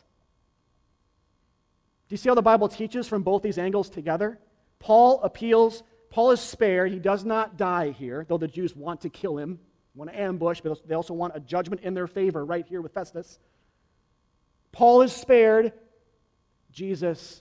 [2.11, 4.39] you see how the Bible teaches from both these angles together?
[4.79, 5.83] Paul appeals,
[6.13, 6.93] Paul is spared.
[6.93, 9.59] He does not die here, though the Jews want to kill him,
[9.95, 12.93] want to ambush, but they also want a judgment in their favor right here with
[12.93, 13.39] Festus.
[14.73, 15.73] Paul is spared.
[16.71, 17.41] Jesus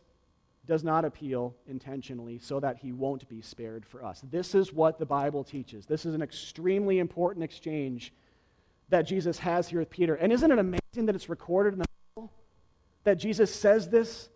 [0.68, 4.24] does not appeal intentionally so that he won't be spared for us.
[4.32, 5.86] This is what the Bible teaches.
[5.86, 8.14] This is an extremely important exchange
[8.88, 10.16] that Jesus has here with Peter.
[10.16, 12.32] And isn't it amazing that it's recorded in the Bible?
[13.04, 14.30] That Jesus says this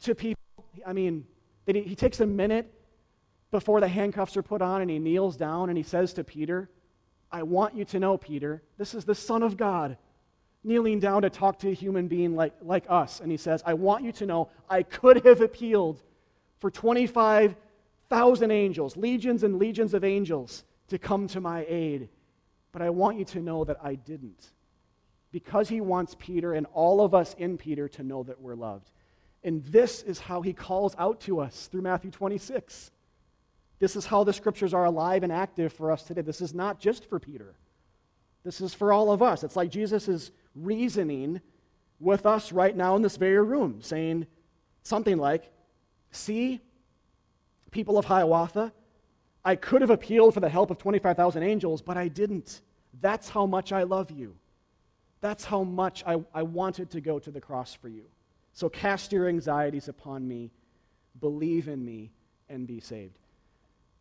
[0.00, 0.40] to people?
[0.86, 1.26] I mean,
[1.66, 2.72] that he, he takes a minute
[3.50, 6.68] before the handcuffs are put on and he kneels down and he says to Peter,
[7.30, 9.96] I want you to know, Peter, this is the Son of God
[10.66, 13.20] kneeling down to talk to a human being like, like us.
[13.20, 16.02] And he says, I want you to know I could have appealed
[16.58, 22.08] for 25,000 angels, legions and legions of angels, to come to my aid.
[22.72, 24.50] But I want you to know that I didn't.
[25.30, 28.90] Because he wants Peter and all of us in Peter to know that we're loved.
[29.44, 32.90] And this is how he calls out to us through Matthew 26.
[33.78, 36.22] This is how the scriptures are alive and active for us today.
[36.22, 37.54] This is not just for Peter.
[38.42, 39.44] This is for all of us.
[39.44, 41.40] It's like Jesus is reasoning
[42.00, 44.26] with us right now in this very room, saying
[44.82, 45.50] something like,
[46.10, 46.60] See,
[47.70, 48.72] people of Hiawatha,
[49.44, 52.62] I could have appealed for the help of 25,000 angels, but I didn't.
[53.00, 54.34] That's how much I love you.
[55.20, 58.04] That's how much I, I wanted to go to the cross for you.
[58.52, 60.50] So cast your anxieties upon me,
[61.20, 62.12] believe in me,
[62.48, 63.18] and be saved.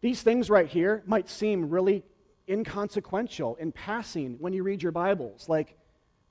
[0.06, 2.04] These things right here might seem really
[2.48, 5.50] inconsequential in passing when you read your Bibles.
[5.50, 5.76] Like,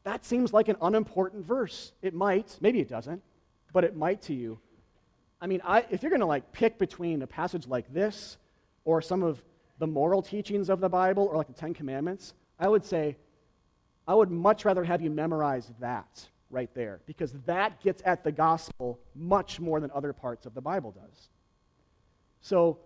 [0.05, 1.91] that seems like an unimportant verse.
[2.01, 3.21] It might, maybe it doesn't,
[3.73, 4.61] but it might to you.
[5.41, 8.37] I mean, I, if you're going to like pick between a passage like this
[8.85, 9.43] or some of
[9.81, 13.17] the moral teachings of the Bible or like the Ten Commandments, I would say
[14.07, 18.31] I would much rather have you memorize that right there because that gets at the
[18.31, 21.29] gospel much more than other parts of the Bible does.
[22.41, 22.79] So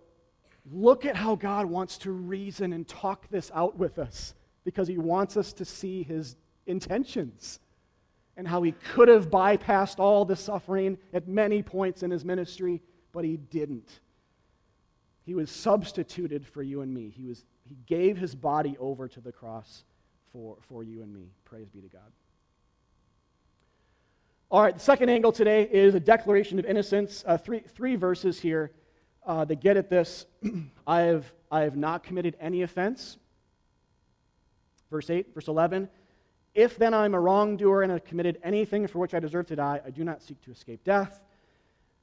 [0.73, 4.99] look at how God wants to reason and talk this out with us because he
[4.99, 7.61] wants us to see his intentions
[8.37, 12.81] and how he could have bypassed all the suffering at many points in his ministry,
[13.13, 14.01] but he didn't.
[15.25, 17.11] He was substituted for you and me.
[17.11, 19.85] He, was, he gave his body over to the cross
[20.33, 21.33] for, for you and me.
[21.45, 22.13] Praise be to God.
[24.51, 27.23] All right, the second angle today is a declaration of innocence.
[27.27, 28.71] Uh, three, three verses here
[29.29, 30.27] uh, get at this.
[30.87, 33.19] I, have, I have not committed any offense.
[34.91, 35.89] Verse 8, verse 11.
[36.55, 39.81] If then I'm a wrongdoer and have committed anything for which I deserve to die,
[39.85, 41.21] I do not seek to escape death.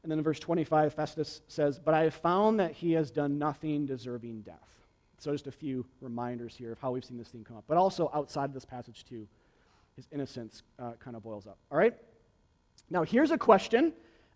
[0.03, 3.39] And then in verse 25, Festus says, But I have found that he has done
[3.39, 4.55] nothing deserving death.
[5.17, 7.63] So just a few reminders here of how we've seen this theme come up.
[7.67, 9.27] But also outside of this passage, too,
[9.95, 11.57] his innocence uh, kind of boils up.
[11.71, 11.95] All right?
[12.91, 13.93] Now, here's a question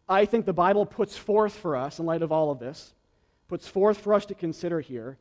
[0.10, 2.96] I think the Bible puts forth for us in light of all of this,
[3.48, 5.20] puts forth for us to consider here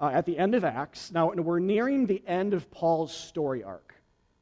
[0.00, 1.12] uh, at the end of Acts.
[1.12, 3.94] Now, we're nearing the end of Paul's story arc.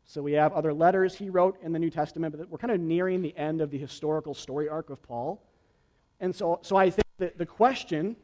[0.04, 2.80] So we have other letters he wrote in the New Testament, but we're kind of
[2.80, 5.42] nearing the end of the historical story arc of Paul.
[6.20, 8.16] And so, so I think that the question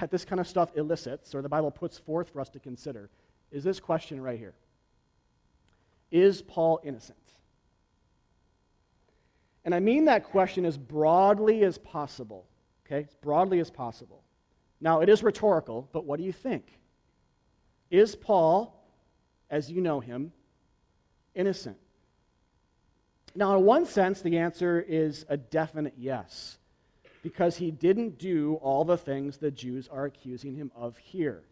[0.00, 3.10] that this kind of stuff elicits, or the Bible puts forth for us to consider,
[3.50, 4.54] is this question right here
[6.10, 7.18] Is Paul innocent?
[9.64, 12.46] And I mean that question as broadly as possible,
[12.86, 13.06] okay?
[13.08, 14.22] As broadly as possible.
[14.80, 16.80] Now, it is rhetorical, but what do you think?
[17.90, 18.84] Is Paul,
[19.50, 20.32] as you know him,
[21.34, 21.76] innocent?
[23.34, 26.58] Now, in one sense, the answer is a definite yes,
[27.22, 31.42] because he didn't do all the things the Jews are accusing him of here.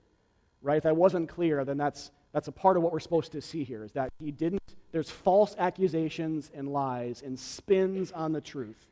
[0.62, 0.78] Right?
[0.78, 3.62] If that wasn't clear, then that's, that's a part of what we're supposed to see
[3.64, 8.86] here, is that he didn't, there's false accusations and lies and spins on the truth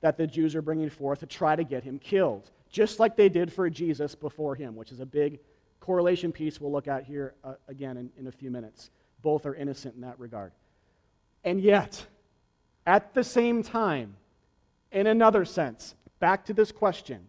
[0.00, 3.28] that the Jews are bringing forth to try to get him killed, just like they
[3.28, 5.40] did for Jesus before him, which is a big
[5.80, 8.90] correlation piece we'll look at here uh, again in, in a few minutes.
[9.22, 10.52] Both are innocent in that regard.
[11.44, 12.06] And yet,
[12.86, 14.16] at the same time,
[14.92, 17.28] in another sense, back to this question,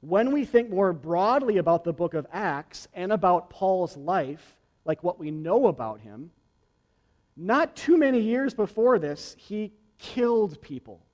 [0.00, 5.02] when we think more broadly about the book of Acts and about Paul's life, like
[5.02, 6.30] what we know about him,
[7.36, 11.04] not too many years before this, he killed people,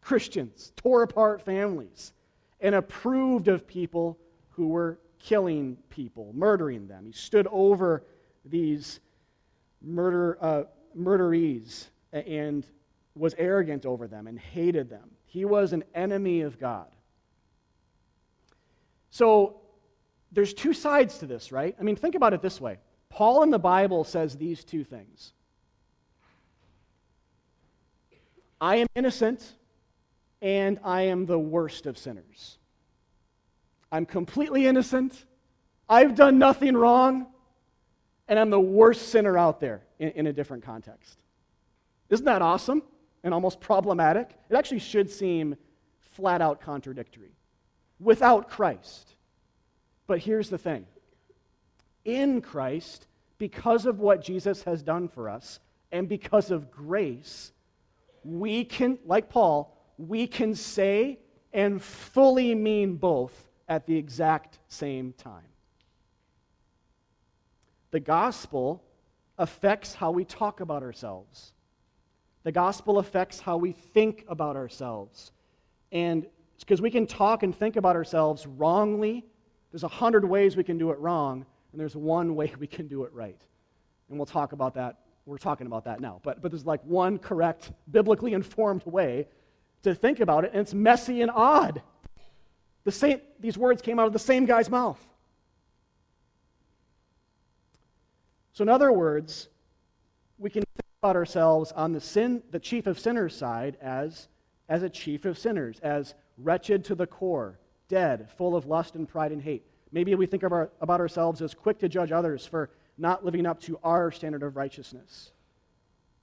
[0.00, 2.12] Christians, tore apart families,
[2.60, 4.18] and approved of people
[4.50, 7.06] who were killing people, murdering them.
[7.06, 8.04] He stood over
[8.44, 9.00] these
[9.82, 10.62] murder, uh,
[10.94, 12.66] murderees and
[13.14, 15.10] was arrogant over them and hated them.
[15.26, 16.88] He was an enemy of God.
[19.10, 19.60] So
[20.32, 21.76] there's two sides to this, right?
[21.78, 25.32] I mean, think about it this way Paul in the Bible says these two things
[28.60, 29.54] I am innocent
[30.42, 32.58] and I am the worst of sinners.
[33.92, 35.24] I'm completely innocent.
[35.88, 37.26] I've done nothing wrong.
[38.28, 41.18] And I'm the worst sinner out there in, in, a different context.
[42.10, 42.84] Isn't that awesome
[43.24, 44.30] and almost problematic?
[44.48, 45.56] It actually should seem
[46.12, 47.32] flat out contradictory.
[47.98, 49.16] Without Christ.
[50.06, 50.86] But here's the thing
[52.04, 53.06] in Christ,
[53.38, 55.58] because of what Jesus has done for us,
[55.92, 57.52] and because of grace,
[58.24, 61.18] we can, like Paul, we can say
[61.52, 65.44] and fully mean both at the exact same time.
[67.90, 68.82] The gospel
[69.38, 71.52] affects how we talk about ourselves.
[72.44, 75.32] The gospel affects how we think about ourselves.
[75.92, 76.26] And
[76.58, 79.24] because we can talk and think about ourselves wrongly,
[79.72, 82.86] there's a hundred ways we can do it wrong, and there's one way we can
[82.86, 83.40] do it right.
[84.08, 84.98] And we'll talk about that
[85.30, 86.20] we're talking about that now.
[86.24, 89.28] But, but there's like one correct, biblically informed way
[89.84, 91.82] to think about it, and it's messy and odd.
[92.82, 94.98] The same, these words came out of the same guy's mouth.
[98.52, 99.48] So, in other words,
[100.36, 104.26] we can think about ourselves on the sin, the chief of sinners side as,
[104.68, 109.08] as a chief of sinners, as wretched to the core, dead, full of lust and
[109.08, 109.64] pride and hate.
[109.92, 113.60] Maybe we think our, about ourselves as quick to judge others for not living up
[113.62, 115.32] to our standard of righteousness.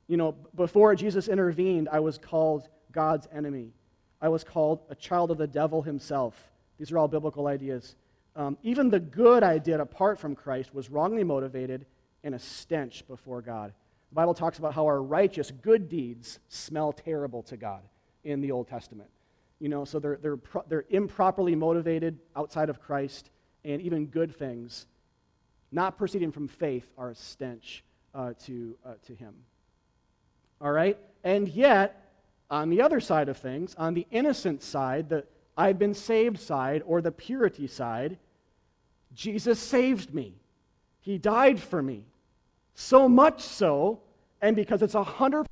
[0.08, 3.74] You know, before Jesus intervened, I was called God's enemy.
[4.22, 6.36] I was called a child of the devil himself.
[6.78, 7.96] These are all biblical ideas.
[8.36, 11.86] Um, even the good I did apart from Christ was wrongly motivated
[12.24, 13.74] and a stench before God.
[14.10, 17.82] The Bible talks about how our righteous, good deeds smell terrible to God
[18.24, 19.10] in the Old Testament.
[19.60, 20.38] You know, so they're, they're,
[20.70, 23.32] they're improperly motivated outside of Christ,
[23.66, 24.86] and even good things
[25.72, 29.34] not proceeding from faith, are a stench uh, to, uh, to him.
[30.62, 30.98] All right?
[31.24, 32.12] And yet,
[32.50, 35.26] on the other side of things, on the innocent side, the
[35.58, 38.20] I've been saved side, or the purity side,
[39.14, 40.36] Jesus saved me.
[41.00, 42.06] He died for me.
[42.76, 44.02] So much so,
[44.40, 45.46] and because it's 100%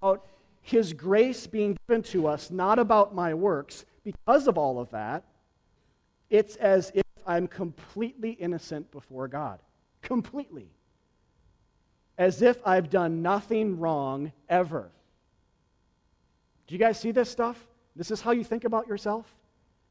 [0.00, 0.26] about
[0.60, 5.24] His grace being given to us, not about my works, because of all of that,
[6.28, 9.60] it's as if I'm completely innocent before God.
[10.00, 10.70] Completely.
[12.16, 14.90] As if I've done nothing wrong ever.
[16.66, 17.68] Do you guys see this stuff?
[17.94, 19.26] This is how you think about yourself?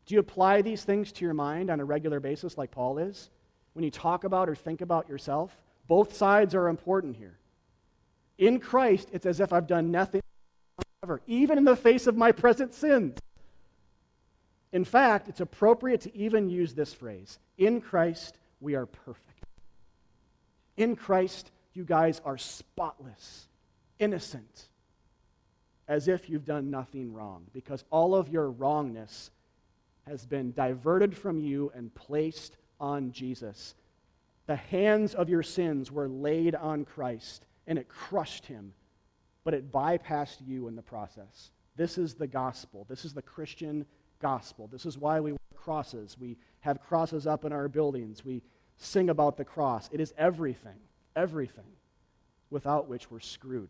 [0.05, 3.29] Do you apply these things to your mind on a regular basis, like Paul is?
[3.73, 5.55] When you talk about or think about yourself?
[5.87, 7.37] Both sides are important here.
[8.37, 10.21] In Christ, it's as if I've done nothing
[11.03, 13.19] ever, even in the face of my present sins.
[14.71, 19.23] In fact, it's appropriate to even use this phrase In Christ, we are perfect.
[20.75, 23.47] In Christ, you guys are spotless,
[23.99, 24.67] innocent,
[25.87, 29.31] as if you've done nothing wrong, because all of your wrongness
[30.07, 33.75] has been diverted from you and placed on Jesus.
[34.45, 38.73] The hands of your sins were laid on Christ, and it crushed him,
[39.43, 41.51] but it bypassed you in the process.
[41.75, 42.85] This is the gospel.
[42.89, 43.85] This is the Christian
[44.19, 44.67] gospel.
[44.67, 46.17] This is why we wear crosses.
[46.19, 48.23] We have crosses up in our buildings.
[48.23, 48.41] We
[48.77, 49.89] sing about the cross.
[49.91, 50.79] It is everything,
[51.15, 51.65] everything,
[52.49, 53.69] without which we're screwed.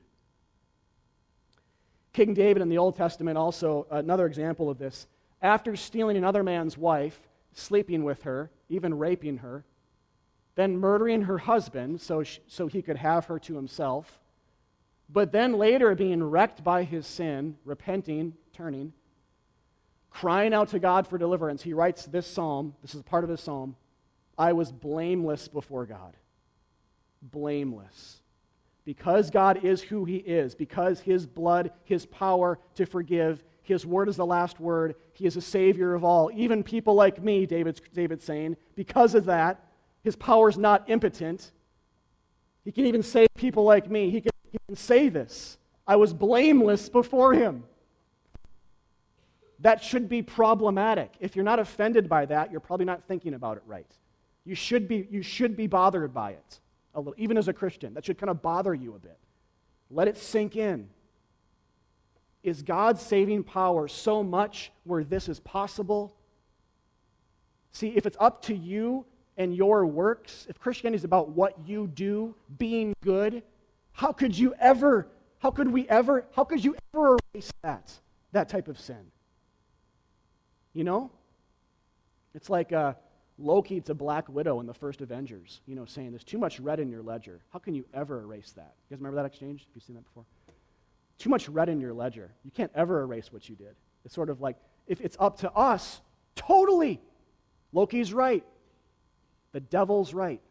[2.14, 5.08] King David in the Old Testament, also another example of this.
[5.42, 7.20] After stealing another man's wife,
[7.54, 9.64] sleeping with her, even raping her,
[10.56, 14.20] then murdering her husband so, she, so he could have her to himself,
[15.10, 18.94] but then later being wrecked by his sin, repenting, turning,
[20.10, 22.76] crying out to God for deliverance, he writes this psalm.
[22.82, 23.76] This is part of his psalm.
[24.38, 26.16] I was blameless before God.
[27.22, 28.22] Blameless.
[28.86, 34.08] Because God is who he is, because his blood, his power to forgive, his word
[34.08, 37.82] is the last word, he is a savior of all, even people like me, David's,
[37.94, 38.56] David's saying.
[38.76, 39.62] Because of that,
[40.04, 41.52] his power is not impotent.
[42.64, 44.10] He can even save people like me.
[44.10, 45.58] He can, he can say this.
[45.86, 47.66] I was blameless before him
[49.60, 51.14] that should be problematic.
[51.20, 53.92] If you're not offended by that, you're probably not thinking about it right.
[54.46, 56.60] You should be, you should be bothered by it,
[56.94, 57.94] a little, even as a Christian.
[57.94, 59.18] That should kind of bother you a bit.
[59.90, 60.90] Let it sink in.
[62.44, 66.14] Is God's saving power so much where this is possible?
[67.72, 69.06] See, if it's up to you
[69.38, 73.44] and your works, if Christianity is about what you do, being good,
[73.92, 75.08] how could you ever,
[75.40, 77.92] how could we ever, how could you ever erase that,
[78.32, 79.12] that type of sin?
[80.78, 81.10] You know?
[82.36, 82.94] It's like uh,
[83.40, 86.80] Loki to Black Widow in the first Avengers, you know, saying there's too much red
[86.80, 87.40] in your ledger.
[87.52, 88.76] How can you ever erase that?
[88.88, 89.62] You guys remember that exchange?
[89.62, 90.26] Have you seen that before?
[91.18, 92.30] Too much red in your ledger.
[92.46, 93.74] You can't ever erase what you did.
[94.06, 94.56] It's sort of like,
[94.86, 96.00] if it's up to us,
[96.36, 97.02] totally.
[97.74, 98.46] Loki's right.
[99.54, 100.42] The devil's right.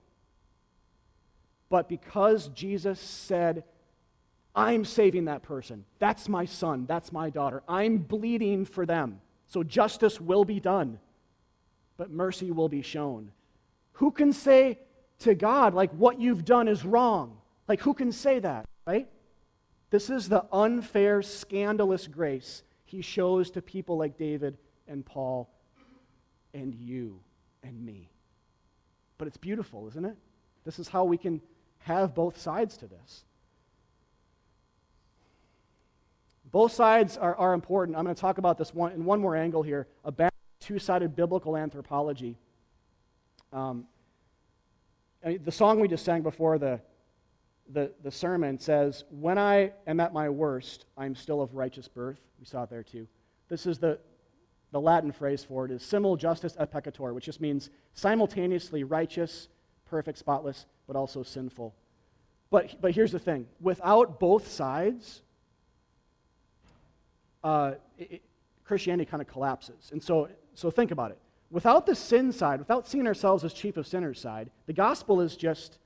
[1.68, 3.62] But because Jesus said,
[4.56, 9.62] I'm saving that person, that's my son, that's my daughter, I'm bleeding for them, so
[9.62, 10.98] justice will be done,
[11.96, 13.30] but mercy will be shown.
[13.92, 14.78] Who can say
[15.20, 17.38] to God, like, what you've done is wrong?
[17.68, 19.08] Like, who can say that, right?
[19.90, 25.50] This is the unfair, scandalous grace he shows to people like David and Paul
[26.54, 27.20] and you
[27.62, 28.10] and me.
[29.18, 30.16] But it's beautiful, isn't it?
[30.64, 31.40] This is how we can
[31.78, 33.24] have both sides to this.
[36.52, 37.96] Both sides are, are important.
[37.96, 41.16] I'm going to talk about this one in one more angle here about two sided
[41.16, 42.36] biblical anthropology.
[43.52, 43.86] Um,
[45.24, 46.80] I mean, the song we just sang before the,
[47.72, 52.20] the, the sermon says, When I am at my worst, I'm still of righteous birth.
[52.38, 53.08] We saw it there too.
[53.48, 53.98] This is the,
[54.72, 59.48] the Latin phrase for it is simul justus et peccator, which just means simultaneously righteous,
[59.84, 61.74] perfect, spotless, but also sinful.
[62.50, 65.22] But, but here's the thing without both sides,
[67.46, 68.22] uh, it,
[68.64, 69.90] Christianity kind of collapses.
[69.92, 71.18] And so, so think about it.
[71.52, 75.36] Without the sin side, without seeing ourselves as chief of sinners side, the gospel is
[75.36, 75.78] just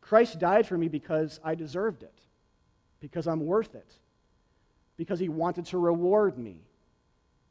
[0.00, 2.18] Christ died for me because I deserved it,
[2.98, 3.94] because I'm worth it,
[4.96, 6.56] because he wanted to reward me.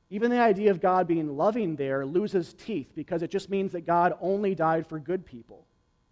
[0.09, 3.86] Even the idea of God being loving there loses teeth because it just means that
[3.86, 5.66] God only died for good people.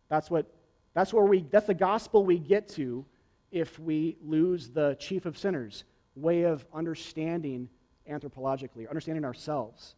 [0.08, 0.46] That's what
[0.94, 3.06] that's where we that's the gospel we get to
[3.52, 5.84] if we lose the chief of sinners
[6.16, 7.70] way of understanding
[8.10, 9.96] anthropologically, understanding ourselves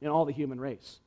[0.00, 1.00] and all the human race.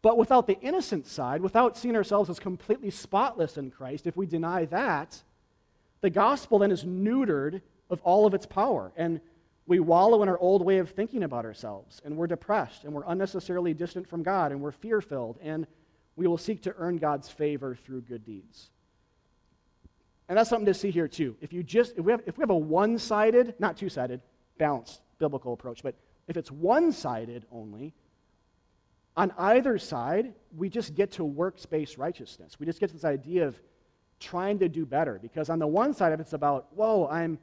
[0.00, 4.26] But without the innocent side, without seeing ourselves as completely spotless in Christ, if we
[4.26, 5.22] deny that,
[6.00, 8.92] the gospel then is neutered of all of its power.
[8.96, 9.20] And
[9.66, 13.06] we wallow in our old way of thinking about ourselves, and we're depressed, and we're
[13.06, 15.68] unnecessarily distant from God, and we're fear filled, and
[16.16, 18.70] we will seek to earn God's favor through good deeds.
[20.32, 21.36] And that's something to see here, too.
[21.42, 24.22] If, you just, if, we, have, if we have a one sided, not two sided,
[24.56, 25.94] balanced biblical approach, but
[26.26, 27.92] if it's one sided only,
[29.14, 32.58] on either side, we just get to works based righteousness.
[32.58, 33.60] We just get to this idea of
[34.20, 35.18] trying to do better.
[35.20, 37.38] Because on the one side, if it's about, whoa, I'm,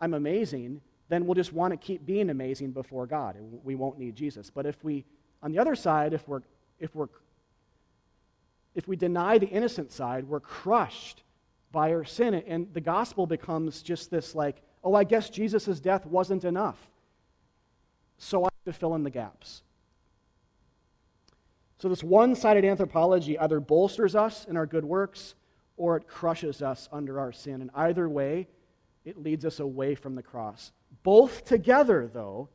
[0.00, 0.80] I'm amazing,
[1.10, 3.36] then we'll just want to keep being amazing before God.
[3.62, 4.48] We won't need Jesus.
[4.48, 5.04] But if we,
[5.42, 6.40] on the other side, if we're,
[6.80, 7.08] if we're,
[8.74, 11.24] if we deny the innocent side, we're crushed
[11.72, 12.34] by our sin.
[12.34, 16.78] And the gospel becomes just this like, oh, I guess Jesus' death wasn't enough.
[18.18, 19.62] So I have to fill in the gaps.
[21.78, 25.34] So, this one sided anthropology either bolsters us in our good works
[25.76, 27.60] or it crushes us under our sin.
[27.60, 28.46] And either way,
[29.04, 30.70] it leads us away from the cross.
[31.02, 32.50] Both together, though,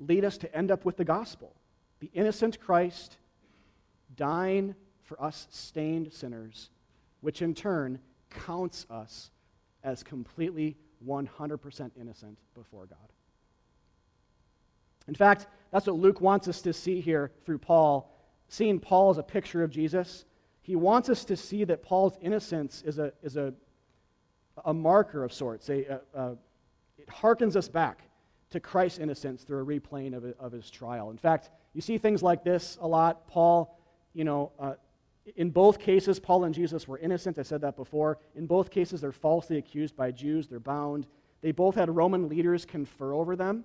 [0.00, 1.54] lead us to end up with the gospel
[2.00, 3.16] the innocent Christ
[4.14, 4.74] dying
[5.04, 6.68] for us stained sinners,
[7.24, 7.98] which in turn
[8.28, 9.30] counts us
[9.82, 12.98] as completely 100% innocent before God.
[15.08, 18.14] In fact, that's what Luke wants us to see here through Paul.
[18.48, 20.26] Seeing Paul as a picture of Jesus,
[20.60, 23.54] he wants us to see that Paul's innocence is a, is a,
[24.62, 25.70] a marker of sorts.
[25.70, 26.36] A, a, a
[26.98, 28.02] it harkens us back
[28.50, 31.10] to Christ's innocence through a replaying of, of his trial.
[31.10, 33.26] In fact, you see things like this a lot.
[33.28, 33.78] Paul,
[34.12, 34.74] you know, uh,
[35.36, 37.38] in both cases, Paul and Jesus were innocent.
[37.38, 38.18] I said that before.
[38.34, 40.48] In both cases, they're falsely accused by Jews.
[40.48, 41.06] They're bound.
[41.40, 43.64] They both had Roman leaders confer over them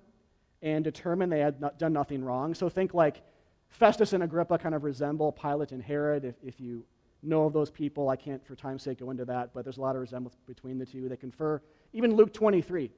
[0.61, 2.53] and determine they had not done nothing wrong.
[2.53, 3.21] So think like
[3.69, 6.25] Festus and Agrippa kind of resemble Pilate and Herod.
[6.25, 6.85] If, if you
[7.23, 9.81] know of those people, I can't for time's sake go into that, but there's a
[9.81, 11.09] lot of resemblance between the two.
[11.09, 11.61] They confer.
[11.93, 12.91] Even Luke 23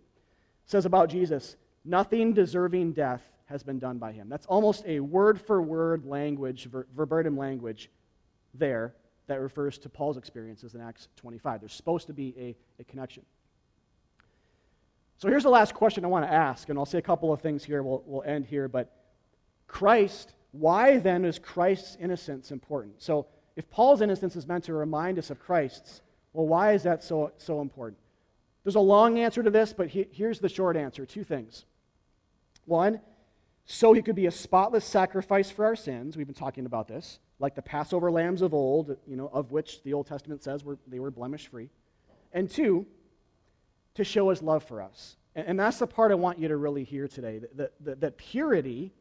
[0.65, 4.29] says about Jesus, nothing deserving death has been done by him.
[4.29, 7.89] That's almost a word for word language, ver- verbatim language
[8.53, 8.93] there
[9.27, 11.61] that refers to Paul's experiences in Acts 25.
[11.61, 13.23] There's supposed to be a, a connection.
[15.17, 17.41] So here's the last question I want to ask, and I'll say a couple of
[17.41, 17.83] things here.
[17.83, 18.67] We'll, we'll end here.
[18.67, 18.91] But
[19.67, 23.01] Christ, why then is Christ's innocence important?
[23.01, 26.01] So if Paul's innocence is meant to remind us of Christ's,
[26.33, 27.99] Well, why is that so, so important?
[28.63, 31.65] There's a long answer to this, but he, here's the short answer two things.
[32.65, 32.99] One,
[33.71, 36.17] so he could be a spotless sacrifice for our sins.
[36.17, 39.81] We've been talking about this, like the Passover lambs of old, you know, of which
[39.83, 41.69] the Old Testament says were, they were blemish free.
[42.33, 42.85] And two,
[43.93, 45.15] to show his love for us.
[45.35, 48.17] And, and that's the part I want you to really hear today that, that, that
[48.17, 48.91] purity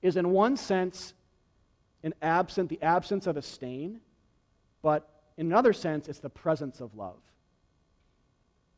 [0.00, 1.12] is, in one sense,
[2.02, 4.00] an absent, the absence of a stain,
[4.80, 5.06] but
[5.36, 7.20] in another sense, it's the presence of love.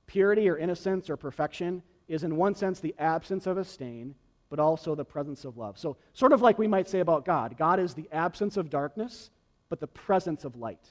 [0.09, 4.17] Purity or innocence or perfection is, in one sense, the absence of a stain,
[4.51, 5.79] but also the presence of love.
[5.79, 9.31] So, sort of like we might say about God God is the absence of darkness,
[9.69, 10.87] but the presence of light,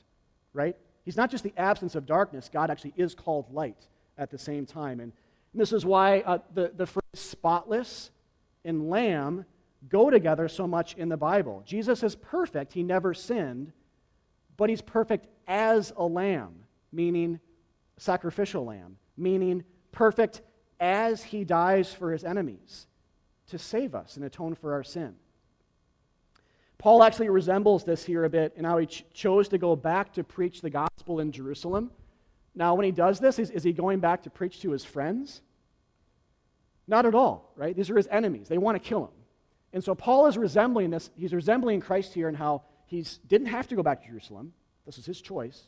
[0.53, 0.76] right?
[1.03, 3.88] He's not just the absence of darkness, God actually is called light
[4.18, 4.99] at the same time.
[4.99, 5.12] And,
[5.53, 8.12] and this is why uh, the, the phrase spotless
[8.64, 9.45] and lamb
[9.88, 11.64] go together so much in the Bible.
[11.66, 13.72] Jesus is perfect, he never sinned,
[14.57, 17.39] but he's perfect as a lamb, meaning
[17.97, 20.41] sacrificial lamb, meaning perfect
[20.80, 22.88] as he dies for his enemies
[23.50, 25.16] to save us and atone for our sin.
[26.78, 30.14] Paul actually resembles this here a bit in how he ch- chose to go back
[30.14, 31.91] to preach the gospel in Jerusalem.
[32.56, 35.41] Now, when he does this, is, is he going back to preach to his friends?
[36.88, 37.76] Not at all, right?
[37.76, 38.47] These are his enemies.
[38.47, 39.14] They want to kill him.
[39.74, 41.12] And so Paul is resembling this.
[41.16, 44.54] He's resembling Christ here in how he didn't have to go back to Jerusalem.
[44.86, 45.64] This was his choice.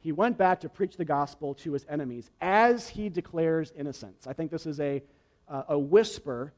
[0.00, 4.26] He went back to preach the gospel to his enemies as he declares innocence.
[4.26, 5.02] I think this is a,
[5.48, 6.52] uh, a whisper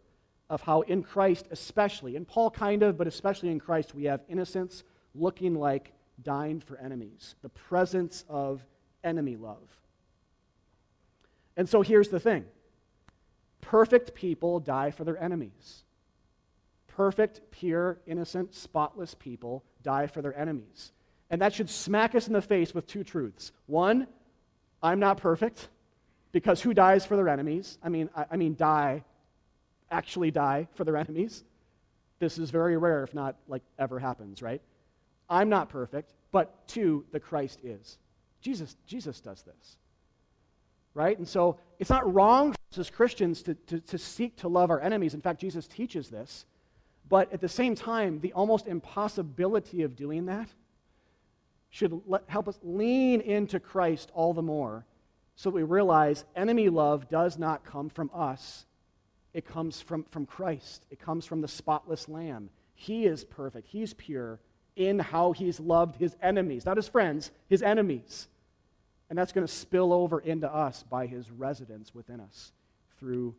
[0.51, 4.20] of how in Christ, especially, in Paul kind of, but especially in Christ, we have
[4.28, 4.82] innocence
[5.14, 5.92] looking like
[6.22, 8.66] dying for enemies, the presence of
[9.05, 9.80] enemy love.
[11.57, 12.44] And so here's the thing
[13.61, 15.84] perfect people die for their enemies.
[16.88, 20.92] Perfect, pure, innocent, spotless people die for their enemies.
[21.30, 23.53] And that should smack us in the face with two truths.
[23.66, 24.09] One,
[24.82, 25.68] I'm not perfect,
[26.32, 27.78] because who dies for their enemies?
[27.82, 29.05] I mean, I, I mean, die
[29.91, 31.45] actually die for their enemies.
[32.18, 34.61] This is very rare, if not like ever happens, right?
[35.28, 37.99] I'm not perfect, but two, the Christ is.
[38.41, 39.76] Jesus, Jesus does this.
[40.93, 41.16] Right?
[41.16, 44.70] And so it's not wrong for us as Christians to, to, to seek to love
[44.70, 45.14] our enemies.
[45.14, 46.47] In fact, Jesus teaches this.
[47.09, 50.49] But at the same time, the almost impossibility of doing that
[51.70, 54.84] should let, help us lean into Christ all the more
[55.36, 58.66] so that we realize enemy love does not come from us,
[59.32, 60.84] it comes from, from Christ.
[60.90, 62.50] It comes from the spotless Lamb.
[62.74, 64.40] He is perfect, He's pure
[64.76, 68.28] in how He's loved His enemies, not His friends, His enemies.
[69.08, 72.52] And that's going to spill over into us by His residence within us
[72.98, 73.34] through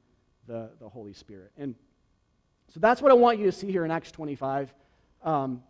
[0.47, 1.51] the, the Holy Spirit.
[1.57, 1.75] And
[2.73, 4.73] so that's what I want you to see here in Acts 25.
[5.23, 5.63] Um,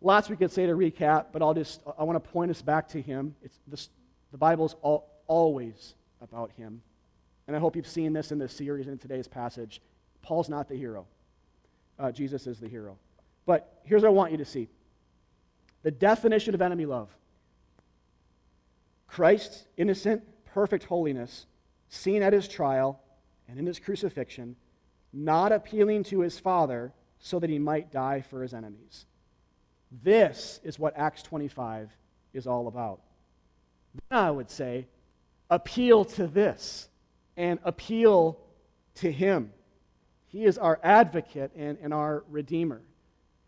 [0.00, 2.88] lots we could say to recap, but I'll just, I want to point us back
[2.88, 3.34] to Him.
[3.42, 3.88] It's this,
[4.32, 6.82] the Bible's all, always about Him
[7.46, 9.80] and I hope you've seen this in this series and in today's passage.
[10.22, 11.06] Paul's not the hero,
[11.98, 12.98] uh, Jesus is the hero.
[13.44, 14.68] But here's what I want you to see
[15.82, 17.08] the definition of enemy love
[19.06, 21.46] Christ's innocent, perfect holiness,
[21.88, 23.00] seen at his trial
[23.48, 24.56] and in his crucifixion,
[25.12, 29.06] not appealing to his Father so that he might die for his enemies.
[30.02, 31.90] This is what Acts 25
[32.34, 33.00] is all about.
[34.10, 34.86] Then I would say,
[35.48, 36.88] appeal to this
[37.36, 38.38] and appeal
[38.96, 39.52] to Him.
[40.28, 42.82] He is our advocate and, and our Redeemer.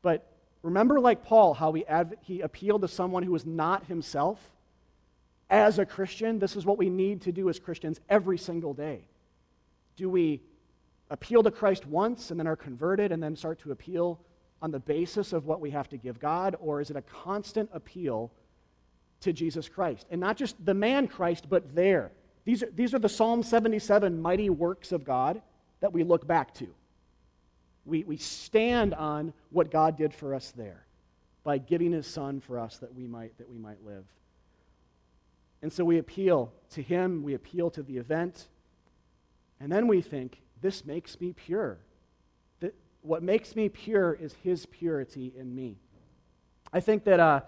[0.03, 0.31] But
[0.63, 4.39] remember, like Paul, how he, adv- he appealed to someone who was not himself?
[5.51, 9.03] As a Christian, this is what we need to do as Christians every single day.
[9.97, 10.41] Do we
[11.11, 14.21] appeal to Christ once and then are converted and then start to appeal
[14.61, 16.57] on the basis of what we have to give God?
[16.61, 18.31] Or is it a constant appeal
[19.21, 20.07] to Jesus Christ?
[20.11, 22.13] And not just the man Christ, but there
[22.49, 25.43] these are, these are the Psalm 77 mighty works of God
[25.81, 26.69] that we look back to.
[27.85, 30.87] We, we stand on what God did for us there
[31.45, 34.07] by giving his son for us that we might, that we might live.
[35.61, 38.49] And so we appeal to him, we appeal to the event,
[39.61, 41.77] and then we think, this makes me pure.
[42.61, 45.77] That what makes me pure is his purity in me.
[46.73, 47.43] I think that uh,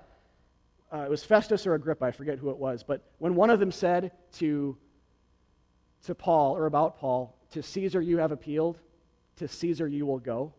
[0.92, 3.60] uh, it was Festus or Agrippa, I forget who it was, but when one of
[3.60, 4.76] them said to
[6.04, 8.78] to Paul, or about Paul, to Caesar you have appealed,
[9.36, 10.52] to Caesar you will go.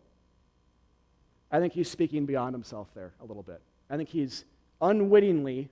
[1.51, 3.61] I think he's speaking beyond himself there a little bit.
[3.89, 4.45] I think he's
[4.81, 5.69] unwittingly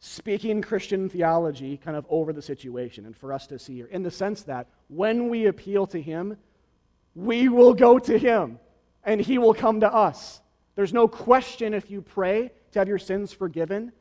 [0.00, 4.02] speaking Christian theology kind of over the situation and for us to see here, in
[4.02, 6.36] the sense that when we appeal to him,
[7.14, 8.58] we will go to him
[9.04, 10.40] and he will come to us.
[10.76, 13.92] There's no question if you pray to have your sins forgiven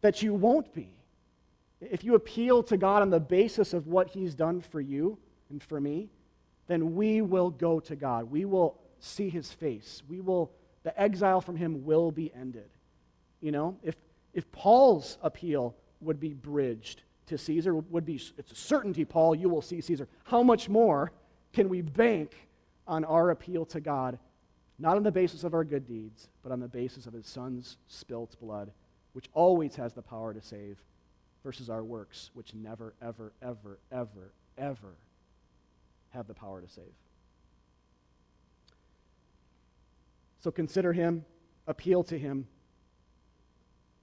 [0.00, 0.94] that you won't be.
[1.80, 5.18] If you appeal to God on the basis of what He's done for you
[5.50, 6.10] and for me,
[6.66, 8.30] then we will go to God.
[8.30, 10.02] We will see His face.
[10.08, 10.50] We will,
[10.82, 12.68] the exile from Him will be ended.
[13.40, 13.94] You know, if,
[14.34, 19.48] if Paul's appeal would be bridged to Caesar, would be, it's a certainty, Paul, you
[19.48, 20.08] will see Caesar.
[20.24, 21.12] How much more
[21.52, 22.34] can we bank
[22.86, 24.18] on our appeal to God,
[24.78, 27.76] not on the basis of our good deeds, but on the basis of His Son's
[27.86, 28.72] spilt blood,
[29.12, 30.82] which always has the power to save?
[31.44, 34.96] Versus our works, which never, ever, ever, ever, ever
[36.10, 36.84] have the power to save.
[40.40, 41.24] So consider him,
[41.66, 42.46] appeal to him,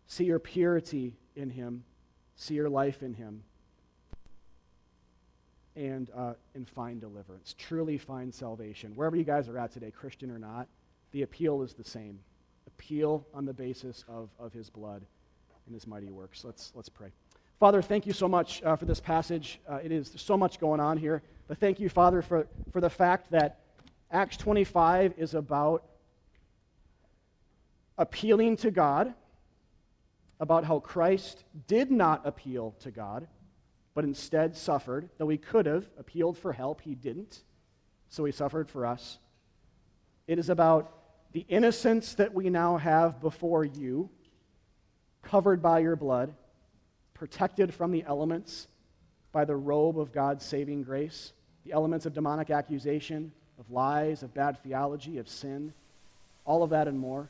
[0.07, 1.83] see your purity in him,
[2.35, 3.43] see your life in him,
[5.75, 7.55] and, uh, and find deliverance.
[7.57, 8.95] Truly find salvation.
[8.95, 10.67] Wherever you guys are at today, Christian or not,
[11.11, 12.19] the appeal is the same.
[12.67, 15.05] Appeal on the basis of, of his blood
[15.65, 16.43] and his mighty works.
[16.43, 17.11] Let's, let's pray.
[17.59, 19.61] Father, thank you so much uh, for this passage.
[19.67, 21.23] Uh, it is so much going on here.
[21.47, 23.61] But thank you, Father, for, for the fact that
[24.11, 25.85] Acts 25 is about
[27.97, 29.13] appealing to God,
[30.41, 33.25] about how Christ did not appeal to God,
[33.93, 35.09] but instead suffered.
[35.17, 37.41] Though he could have appealed for help, he didn't.
[38.09, 39.17] So he suffered for us.
[40.27, 40.91] It is about
[41.31, 44.09] the innocence that we now have before you,
[45.21, 46.33] covered by your blood
[47.15, 48.67] protected from the elements
[49.31, 51.31] by the robe of God's saving grace,
[51.65, 55.73] the elements of demonic accusation, of lies, of bad theology, of sin,
[56.45, 57.27] all of that and more.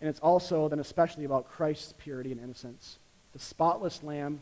[0.00, 2.98] And it's also, then, especially about Christ's purity and innocence,
[3.32, 4.40] the spotless lamb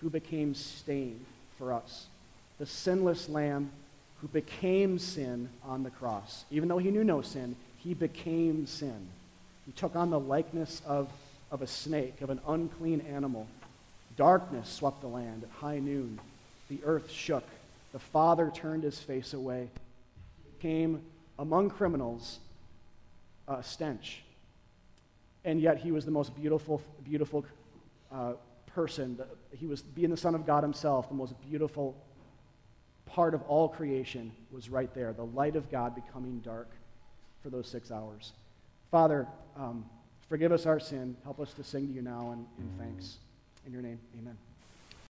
[0.00, 1.24] who became stain
[1.56, 2.06] for us,
[2.58, 3.70] the sinless lamb
[4.20, 6.44] who became sin on the cross.
[6.50, 9.08] Even though he knew no sin, he became sin.
[9.66, 11.08] He took on the likeness of,
[11.50, 13.46] of a snake, of an unclean animal
[14.18, 16.18] Darkness swept the land at high noon.
[16.68, 17.44] The earth shook.
[17.92, 19.68] The Father turned his face away.
[20.60, 21.00] Came
[21.38, 22.40] among criminals
[23.46, 24.22] a stench.
[25.44, 27.46] And yet he was the most beautiful, beautiful
[28.12, 28.32] uh,
[28.74, 29.20] person.
[29.56, 31.94] He was being the Son of God himself, the most beautiful
[33.06, 35.12] part of all creation was right there.
[35.12, 36.68] The light of God becoming dark
[37.40, 38.32] for those six hours.
[38.90, 39.84] Father, um,
[40.28, 41.16] forgive us our sin.
[41.22, 43.18] Help us to sing to you now in, in thanks.
[43.68, 44.47] In your name, amen.